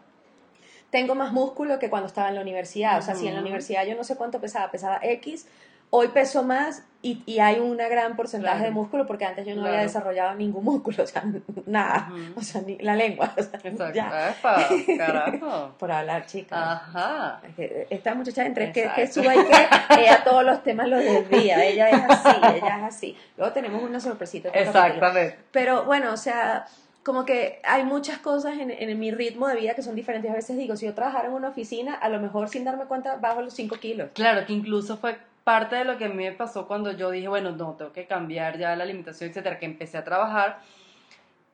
[0.91, 3.85] Tengo más músculo que cuando estaba en la universidad, o sea, si en la universidad
[3.85, 5.47] yo no sé cuánto pesaba, pesaba X,
[5.90, 8.68] hoy peso más y, y hay un gran porcentaje Claro.
[8.68, 9.74] de músculo porque antes yo no Claro.
[9.74, 11.22] había desarrollado ningún músculo, o sea,
[11.66, 13.94] nada, o sea, ni la lengua, o sea, Exacto.
[13.94, 15.74] ya, Epa, carajo.
[15.79, 16.72] por hablar, chica.
[16.72, 17.40] Ajá.
[17.88, 19.68] Esta muchacha entre que, que suba y que
[20.03, 23.16] ella todos los temas los desvía, ella es así, ella es así.
[23.37, 24.48] Luego tenemos una sorpresita.
[24.51, 25.38] Exactamente.
[25.53, 26.66] Pero bueno, o sea,
[27.05, 30.31] como que hay muchas cosas en, en mi ritmo de vida que son diferentes.
[30.31, 33.16] A veces digo, si yo trabajara en una oficina, a lo mejor sin darme cuenta
[33.16, 34.11] bajo los 5 kilos.
[34.14, 35.16] Claro, que incluso fue
[35.49, 38.05] parte de lo que a mí me pasó cuando yo dije, bueno, no, tengo que
[38.05, 40.59] cambiar ya la alimentación, etcétera, que empecé a trabajar.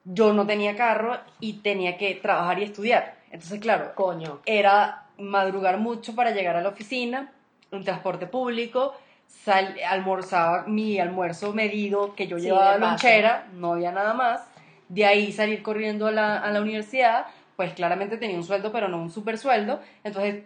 [0.03, 3.15] Yo no tenía carro y tenía que trabajar y estudiar.
[3.31, 4.41] Entonces, claro, Coño.
[4.47, 7.31] era madrugar mucho para llegar a la oficina,
[7.71, 8.97] un transporte público,
[9.29, 14.41] sal, almorzaba mi almuerzo medido que yo Sí, llevaba lonchera, no había nada más,
[14.89, 18.89] de ahí salir corriendo a la, a la universidad, pues claramente tenía un sueldo, pero
[18.89, 20.43] no un super sueldo, entonces,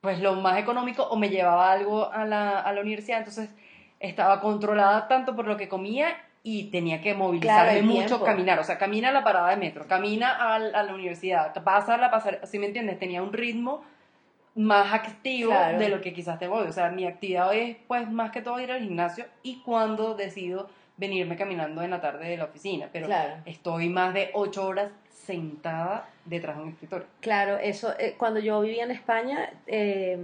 [0.00, 3.50] pues lo más económico, o me llevaba algo a la, a la universidad, entonces
[4.00, 6.08] estaba controlada tanto por lo que comía
[6.44, 9.86] y tenía que movilizarme Claro, mucho, caminar, o sea, camina a la parada de metro,
[9.88, 12.98] camina al- a, la universidad, pasa a la pasarela, ¿sí me entiendes?
[12.98, 13.82] Tenía un ritmo
[14.54, 15.78] más activo Claro.
[15.78, 18.40] de lo que quizás tengo hoy, o sea, mi actividad hoy es pues más que
[18.40, 22.88] todo ir al gimnasio y cuando decido venirme caminando en la tarde de la oficina,
[22.92, 23.34] pero Claro.
[23.44, 27.06] estoy más de ocho horas sentada detrás de un escritorio.
[27.20, 30.18] Claro, eso, eh, cuando yo vivía en España, eh,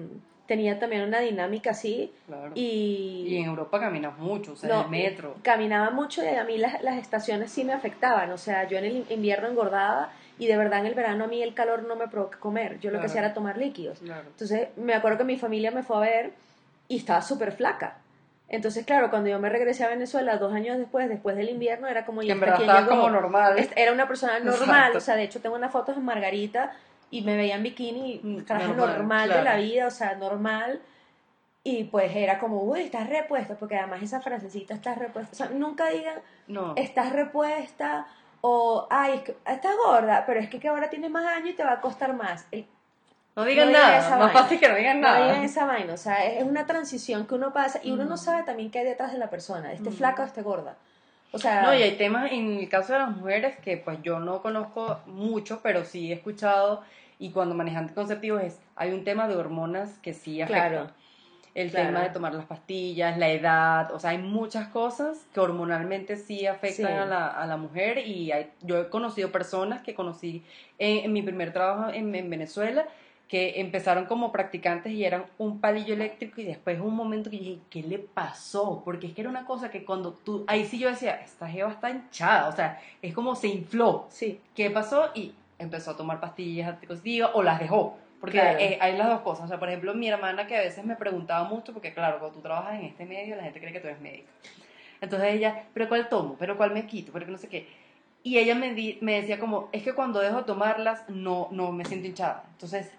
[0.47, 2.53] tenía también una dinámica así Claro.
[2.55, 3.25] y...
[3.29, 5.35] Y en Europa caminas mucho, o sea, No, en el metro.
[5.43, 8.31] caminaba mucho y a mí las, las estaciones sí me afectaban.
[8.31, 11.43] O sea, yo en el invierno engordaba y de verdad en el verano a mí
[11.43, 12.79] el calor no me provoca comer.
[12.81, 13.07] Yo lo que Claro.
[13.07, 14.01] hacía era tomar líquidos.
[14.01, 14.29] Claro.
[14.29, 16.33] Entonces me acuerdo que mi familia me fue a ver
[16.89, 17.99] y estaba súper flaca.
[18.49, 22.05] Entonces, claro, cuando yo me regresé a Venezuela dos años después, después del invierno, era
[22.05, 22.23] como...
[22.23, 22.91] ¿y Que en esta verdad llegó?
[22.91, 23.59] como normal.
[23.59, 24.99] Est- Era una persona normal, Exacto.
[24.99, 26.73] o sea, de hecho tengo unas fotos en Margarita
[27.11, 30.81] y me veía en bikini, traje normal, normal, de la vida, o sea, normal.
[31.63, 35.33] Y pues era como, uy, estás repuesta, porque además esa frasecita, estás repuesta.
[35.33, 36.75] O sea, nunca digan, No.
[36.77, 38.07] estás repuesta
[38.43, 41.55] o, ay, es que estás gorda, pero es que, que ahora tienes más años y
[41.55, 42.47] te va a costar más.
[42.51, 42.67] El-
[43.37, 44.33] No digan no digan nada, esa más vaina.
[44.33, 45.27] fácil que no digan no nada.
[45.27, 48.19] digan esa vaina, o sea, es una transición que uno pasa y uno no Mm.
[48.19, 49.95] sabe también qué hay detrás de la persona, esté Mm.
[49.95, 50.77] flaca o esté gorda.
[51.33, 54.21] O sea, No, y hay temas en el caso de las mujeres que pues yo
[54.21, 56.83] no conozco mucho, pero sí he escuchado
[57.19, 60.69] y cuando manejan anticonceptivos es, hay un tema de hormonas que sí afectan.
[60.71, 60.91] claro,
[61.57, 61.87] El claro.
[61.89, 66.47] tema de tomar las pastillas, la edad, o sea, hay muchas cosas que hormonalmente sí
[66.47, 66.93] afectan Sí.
[66.93, 70.45] A, la, a la mujer y hay- yo he conocido personas que conocí
[70.79, 72.87] en, en mi primer trabajo en, en Venezuela
[73.35, 77.59] que empezaron como practicantes y eran un palillo eléctrico y después un momento que dije,
[77.69, 78.81] ¿qué le pasó?
[78.85, 81.73] Porque es que era una cosa que cuando tú, ahí sí yo decía, esta jeva
[81.73, 84.07] está hinchada, o sea, es como se infló.
[84.09, 84.41] Sí.
[84.55, 85.11] ¿Qué pasó?
[85.17, 87.97] Y empezó a tomar pastillas anticonceptivas o las dejó.
[88.21, 88.57] Porque Claro.
[88.61, 89.47] eh, hay las dos cosas.
[89.47, 92.37] O sea, por ejemplo, mi hermana que a veces me preguntaba mucho, porque claro, cuando
[92.37, 94.29] tú trabajas en este medio, la gente cree que tú eres médica.
[95.01, 96.37] Entonces ella, ¿pero cuál tomo?
[96.39, 97.11] ¿Pero cuál me quito?
[97.13, 97.67] ¿Pero que no sé qué?
[98.23, 101.73] Y ella me, di- me decía como, es que cuando dejo de tomarlas, no, no
[101.73, 102.45] me siento hinchada.
[102.53, 102.91] Entonces,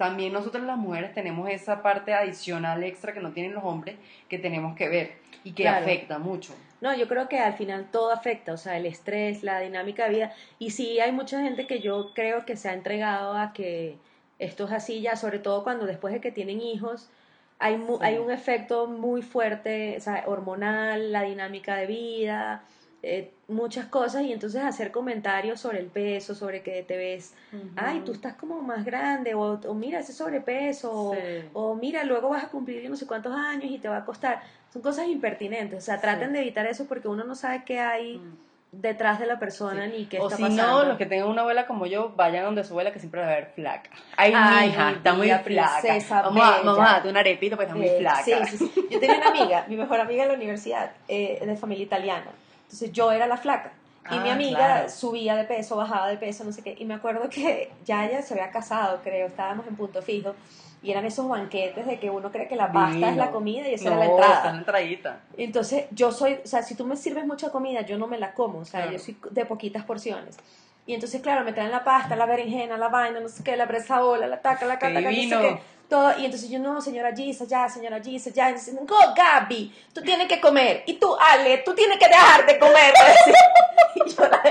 [0.00, 3.96] también nosotros las mujeres tenemos esa parte adicional extra que no tienen los hombres,
[4.30, 5.12] que tenemos que ver
[5.44, 5.84] y que Claro.
[5.84, 6.54] afecta mucho.
[6.80, 10.10] No, yo creo que al final todo afecta, o sea, el estrés, la dinámica de
[10.14, 10.32] vida.
[10.58, 13.98] Y sí, hay mucha gente que yo creo que se ha entregado a que
[14.38, 17.10] esto es así ya, sobre todo cuando después de que tienen hijos,
[17.58, 18.04] hay, mu- Sí.
[18.06, 22.64] hay un efecto muy fuerte, o sea, hormonal, la dinámica de vida,
[23.02, 27.34] eh, muchas cosas, y entonces hacer comentarios sobre el peso, sobre que te ves,
[27.76, 31.20] ay, tú estás como más grande, o, o mira ese sobrepeso, o- Sí.
[31.52, 34.40] o mira, luego vas a cumplir no sé cuántos años y te va a costar.
[34.72, 36.02] Son cosas impertinentes, o sea, Sí.
[36.02, 38.36] traten de evitar eso porque uno no sabe qué hay Mm.
[38.72, 40.62] detrás de la persona ni qué O está si pasando.
[40.66, 43.26] no, los que tengan una abuela como yo, vayan donde su abuela que siempre va
[43.26, 43.90] a ver flaca.
[44.16, 45.82] Ay, Ay, mi está muy flaca.
[46.22, 48.22] Vamos a, vamos a darte una arepita porque está muy flaca.
[48.46, 48.70] Sí.
[48.90, 52.26] Yo tenía una amiga, mi mejor amiga en la universidad, eh, de familia italiana.
[52.70, 53.72] Entonces yo era la flaca.
[54.12, 54.88] Y Ah, mi amiga claro.
[54.88, 56.76] subía de peso, bajaba de peso, no sé qué.
[56.78, 60.34] Y me acuerdo que ya ella se había casado, creo, estábamos en punto fijo.
[60.82, 63.74] Y eran esos banquetes de que uno cree que la pasta es la comida y
[63.74, 64.34] esa no, era la entrada.
[64.36, 65.20] está en entradita.
[65.36, 68.32] Entonces, yo soy, o sea, si tú me sirves mucha comida, yo no me la
[68.32, 68.96] como, o sea, Claro.
[68.96, 70.38] yo soy de poquitas porciones.
[70.86, 73.66] Y entonces, claro, me traen la pasta, la berenjena, la vaina, no sé qué, la
[73.66, 75.60] bresaola, la taca, la cata, no sé qué,
[75.90, 76.18] todo.
[76.18, 78.46] Y entonces yo, no, señora Gisa, ya, señora Gisa, ya.
[78.46, 80.84] Y entonces, no, Gaby, tú tienes que comer.
[80.86, 82.94] Y tú, Ale, tú tienes que dejar de comer.
[83.96, 84.42] y yo la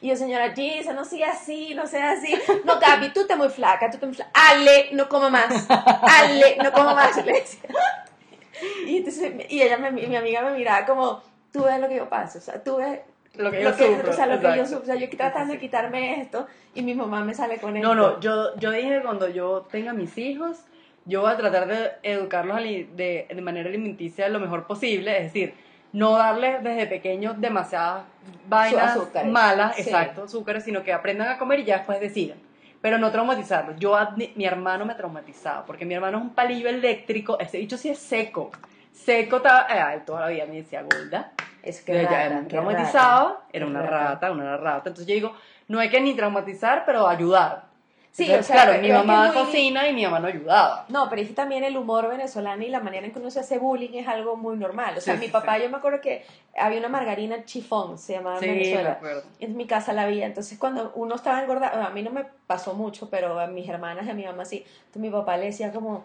[0.00, 2.34] y yo, señora Gisa, no sea así, no sea así.
[2.64, 4.32] No, Gaby, tú estás muy flaca, tú estás muy flaca.
[4.34, 5.66] Ale, no coma más.
[5.68, 7.16] Ale, no coma más.
[8.86, 11.22] Y, entonces, y ella, me, mi amiga me miraba como,
[11.52, 13.00] tú ves lo que yo paso, o sea, tú ves
[13.34, 14.10] Lo que yo lo que, sufro.
[14.10, 14.82] o sea, lo que yo sufro.
[14.82, 17.88] O sea, yo tratando de quitarme esto y mi mamá me sale con esto.
[17.88, 20.58] No, no, yo, yo dije que cuando yo tenga mis hijos,
[21.04, 25.54] yo voy a tratar de educarlos de, de manera alimenticia lo mejor posible, es decir,
[25.92, 28.04] no darles desde pequeños demasiadas
[28.48, 29.30] vainas azúcares.
[29.32, 29.82] malas, Sí.
[29.82, 32.38] exacto, azúcares, sino que aprendan a comer y ya después decidan.
[32.80, 33.76] Pero no traumatizarlos.
[33.78, 33.98] Yo,
[34.36, 37.98] mi hermano me traumatizaba, porque mi hermano es un palillo eléctrico, ese bicho sí es
[37.98, 38.50] seco.
[38.92, 41.32] Seco, estaba, ay, toda la vida me decía, Golda,
[41.62, 43.98] Es que que ya rata, era traumatizado, rata, era una rata.
[44.08, 44.88] rata, una rata.
[44.90, 45.36] Entonces yo digo,
[45.68, 47.69] no hay que ni traumatizar, pero ayudar.
[48.12, 50.84] Sí, Entonces, o sea, claro, mi mamá muy- cocina y mi mamá no ayudaba.
[50.88, 53.38] No, pero es que también el humor venezolano y la manera en que uno se
[53.40, 54.94] hace bullying es algo muy normal.
[54.98, 55.62] O sea, Sí, mi papá, sí.
[55.62, 56.26] yo me acuerdo que
[56.58, 58.90] había una margarina chifón, se llamaba en Sí, me Venezuela.
[58.92, 59.22] acuerdo.
[59.38, 60.26] En mi casa la había.
[60.26, 64.04] Entonces, cuando uno estaba engordado, a mí no me pasó mucho, pero a mis hermanas
[64.06, 64.64] y a mi mamá sí.
[64.66, 66.04] Entonces, mi papá le decía como,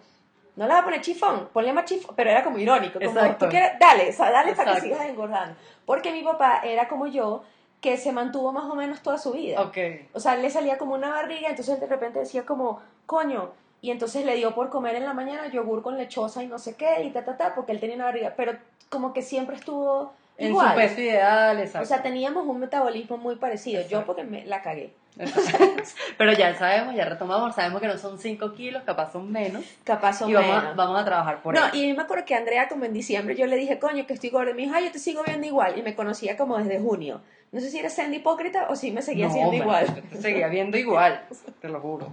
[0.55, 2.13] no le vas a poner chifón, ponle más chifón.
[2.15, 3.45] Pero era como irónico, como, Exacto.
[3.45, 4.95] tú quieres, dale, o sea, dale para que Exacto.
[4.95, 5.55] sigas engordando.
[5.87, 7.43] Porque mi papá era como yo,
[7.81, 9.61] que se mantuvo más o menos toda su vida.
[9.61, 9.77] Ok.
[10.13, 13.51] O sea, le salía como una barriga, entonces de repente decía como, coño,
[13.81, 16.75] y entonces le dio por comer en la mañana yogur con lechosa y no sé
[16.75, 18.57] qué, y ta, ta, ta, porque él tenía una barriga, pero
[18.89, 20.69] como que siempre estuvo En igual.
[20.69, 21.83] su peso ideal, exacto.
[21.83, 23.85] O sea, teníamos un metabolismo muy parecido.
[23.87, 24.91] Yo porque me la cagué.
[26.17, 29.63] Pero ya sabemos, ya retomamos, sabemos que no son 5 kilos, capaz son menos.
[29.83, 30.75] Capaz son y vamos a, menos.
[30.75, 31.83] vamos a trabajar por no, ello.
[31.83, 34.51] y me acuerdo que Andrea, como en diciembre, yo le dije, coño, que estoy gorda.
[34.51, 35.77] Y me dijo, ay, yo te sigo viendo igual.
[35.77, 37.21] Y me conocía como desde junio.
[37.51, 40.03] No sé si eres siendo hipócrita o si me seguía No, siendo igual.
[40.11, 41.21] Te seguía viendo igual,
[41.61, 42.11] te lo juro.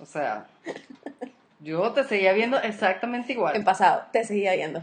[0.00, 0.46] O sea,
[1.60, 3.54] yo te seguía viendo exactamente igual.
[3.56, 4.82] En pasado, te seguía viendo.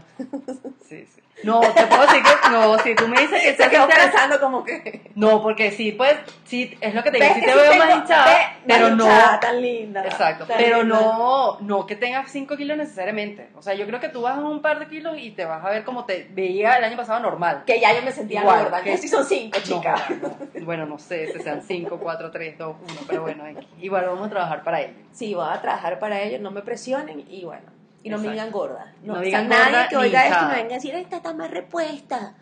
[0.88, 1.20] Sí, sí.
[1.44, 4.64] No, te puedo decir que no, si tú me dices que Se estás pensando como
[4.64, 5.10] que...
[5.14, 7.94] No, porque sí, pues, sí, es lo que te digo, ¿Ves sí te veo más
[7.96, 9.06] hinchada, pero no,
[9.40, 10.04] tan linda.
[10.04, 14.22] exacto, pero no, no que tengas 5 kilos necesariamente, o sea, yo creo que tú
[14.22, 16.96] bajas un par de kilos y te vas a ver como te veía el año
[16.96, 17.62] pasado normal.
[17.66, 18.82] Que ya yo me sentía gorda.
[18.82, 20.02] que- sí son cinco, No, chicas.
[20.20, 23.44] no, bueno, no sé si sean 5, 4, 3, 2, 1, pero bueno,
[23.80, 24.94] igual vamos a trabajar para ello.
[25.12, 27.77] Sí, voy a trabajar para ellos, no me presionen y bueno.
[28.02, 28.92] Y no me digan gorda.
[29.02, 31.34] No o sea, digan nadie gorda que oiga esto me venga a decir, esta está
[31.34, 32.34] más repuesta.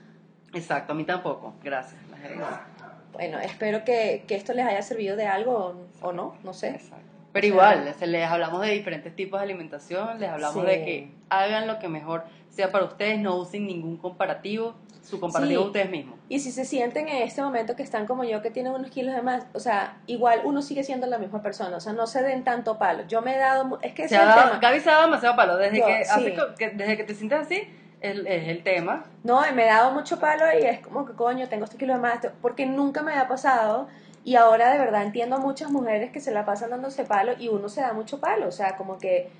[0.52, 2.00] Exacto, a mí tampoco, gracias.
[2.11, 2.66] la gerencia.
[3.12, 6.68] Bueno, espero que, que esto les haya servido de algo o, o no, no sé.
[6.68, 7.15] Exacto.
[7.41, 10.70] Pero O sea, igual, se les hablamos de diferentes tipos de alimentación, les hablamos Sí.
[10.70, 15.61] de que hagan lo que mejor sea para ustedes, no usen ningún comparativo, su comparativo
[15.62, 15.66] Sí.
[15.66, 16.18] ustedes mismos.
[16.28, 19.14] Y si se sienten en este momento que están como yo, que tienen unos kilos
[19.14, 22.22] de más, o sea, igual uno sigue siendo la misma persona, o sea, no se
[22.22, 23.05] den tanto palo.
[23.07, 24.59] Yo me he dado, es que Se ha dado.
[24.61, 26.11] Gaby se ha dado demasiado palo, desde, Yo, que, sí.
[26.11, 27.62] hace que- desde que te sientes así,
[28.01, 29.05] es, es el tema.
[29.24, 32.01] No, me he dado mucho palo y es como que coño, tengo este kilo de
[32.01, 33.89] más, porque nunca me había pasado
[34.27, 37.47] Y ahora de verdad entiendo a muchas mujeres que se la pasan dándose palo y
[37.47, 39.31] uno se da mucho palo, o sea, como que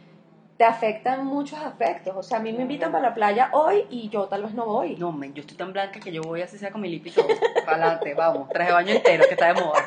[0.57, 2.15] te afectan muchos aspectos.
[2.17, 4.65] O sea, a mí me invitan para la playa hoy y yo tal vez no
[4.65, 4.95] voy.
[4.95, 7.11] No, men, yo estoy tan blanca que yo voy así sea con mi lip y
[7.11, 7.27] todo.
[7.65, 8.49] Para adelante, vamos.
[8.49, 9.83] Traje baño entero, que está de moda.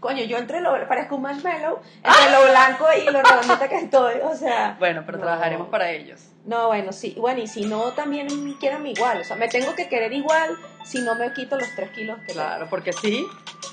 [0.00, 4.14] Coño, yo entre lo, parezco un marshmallow, entre lo blanco y lo redondita que estoy,
[4.22, 4.76] o sea...
[4.78, 5.24] Bueno, pero no.
[5.24, 6.20] trabajaremos para ellos.
[6.44, 7.14] No, bueno, sí.
[7.18, 9.20] Bueno, y si no, también quieren igual.
[9.20, 12.32] O sea, me tengo que querer igual si no me quito los tres kilos que
[12.32, 13.26] Claro, porque sí.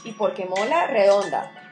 [0.03, 1.64] Y porque mola, redonda.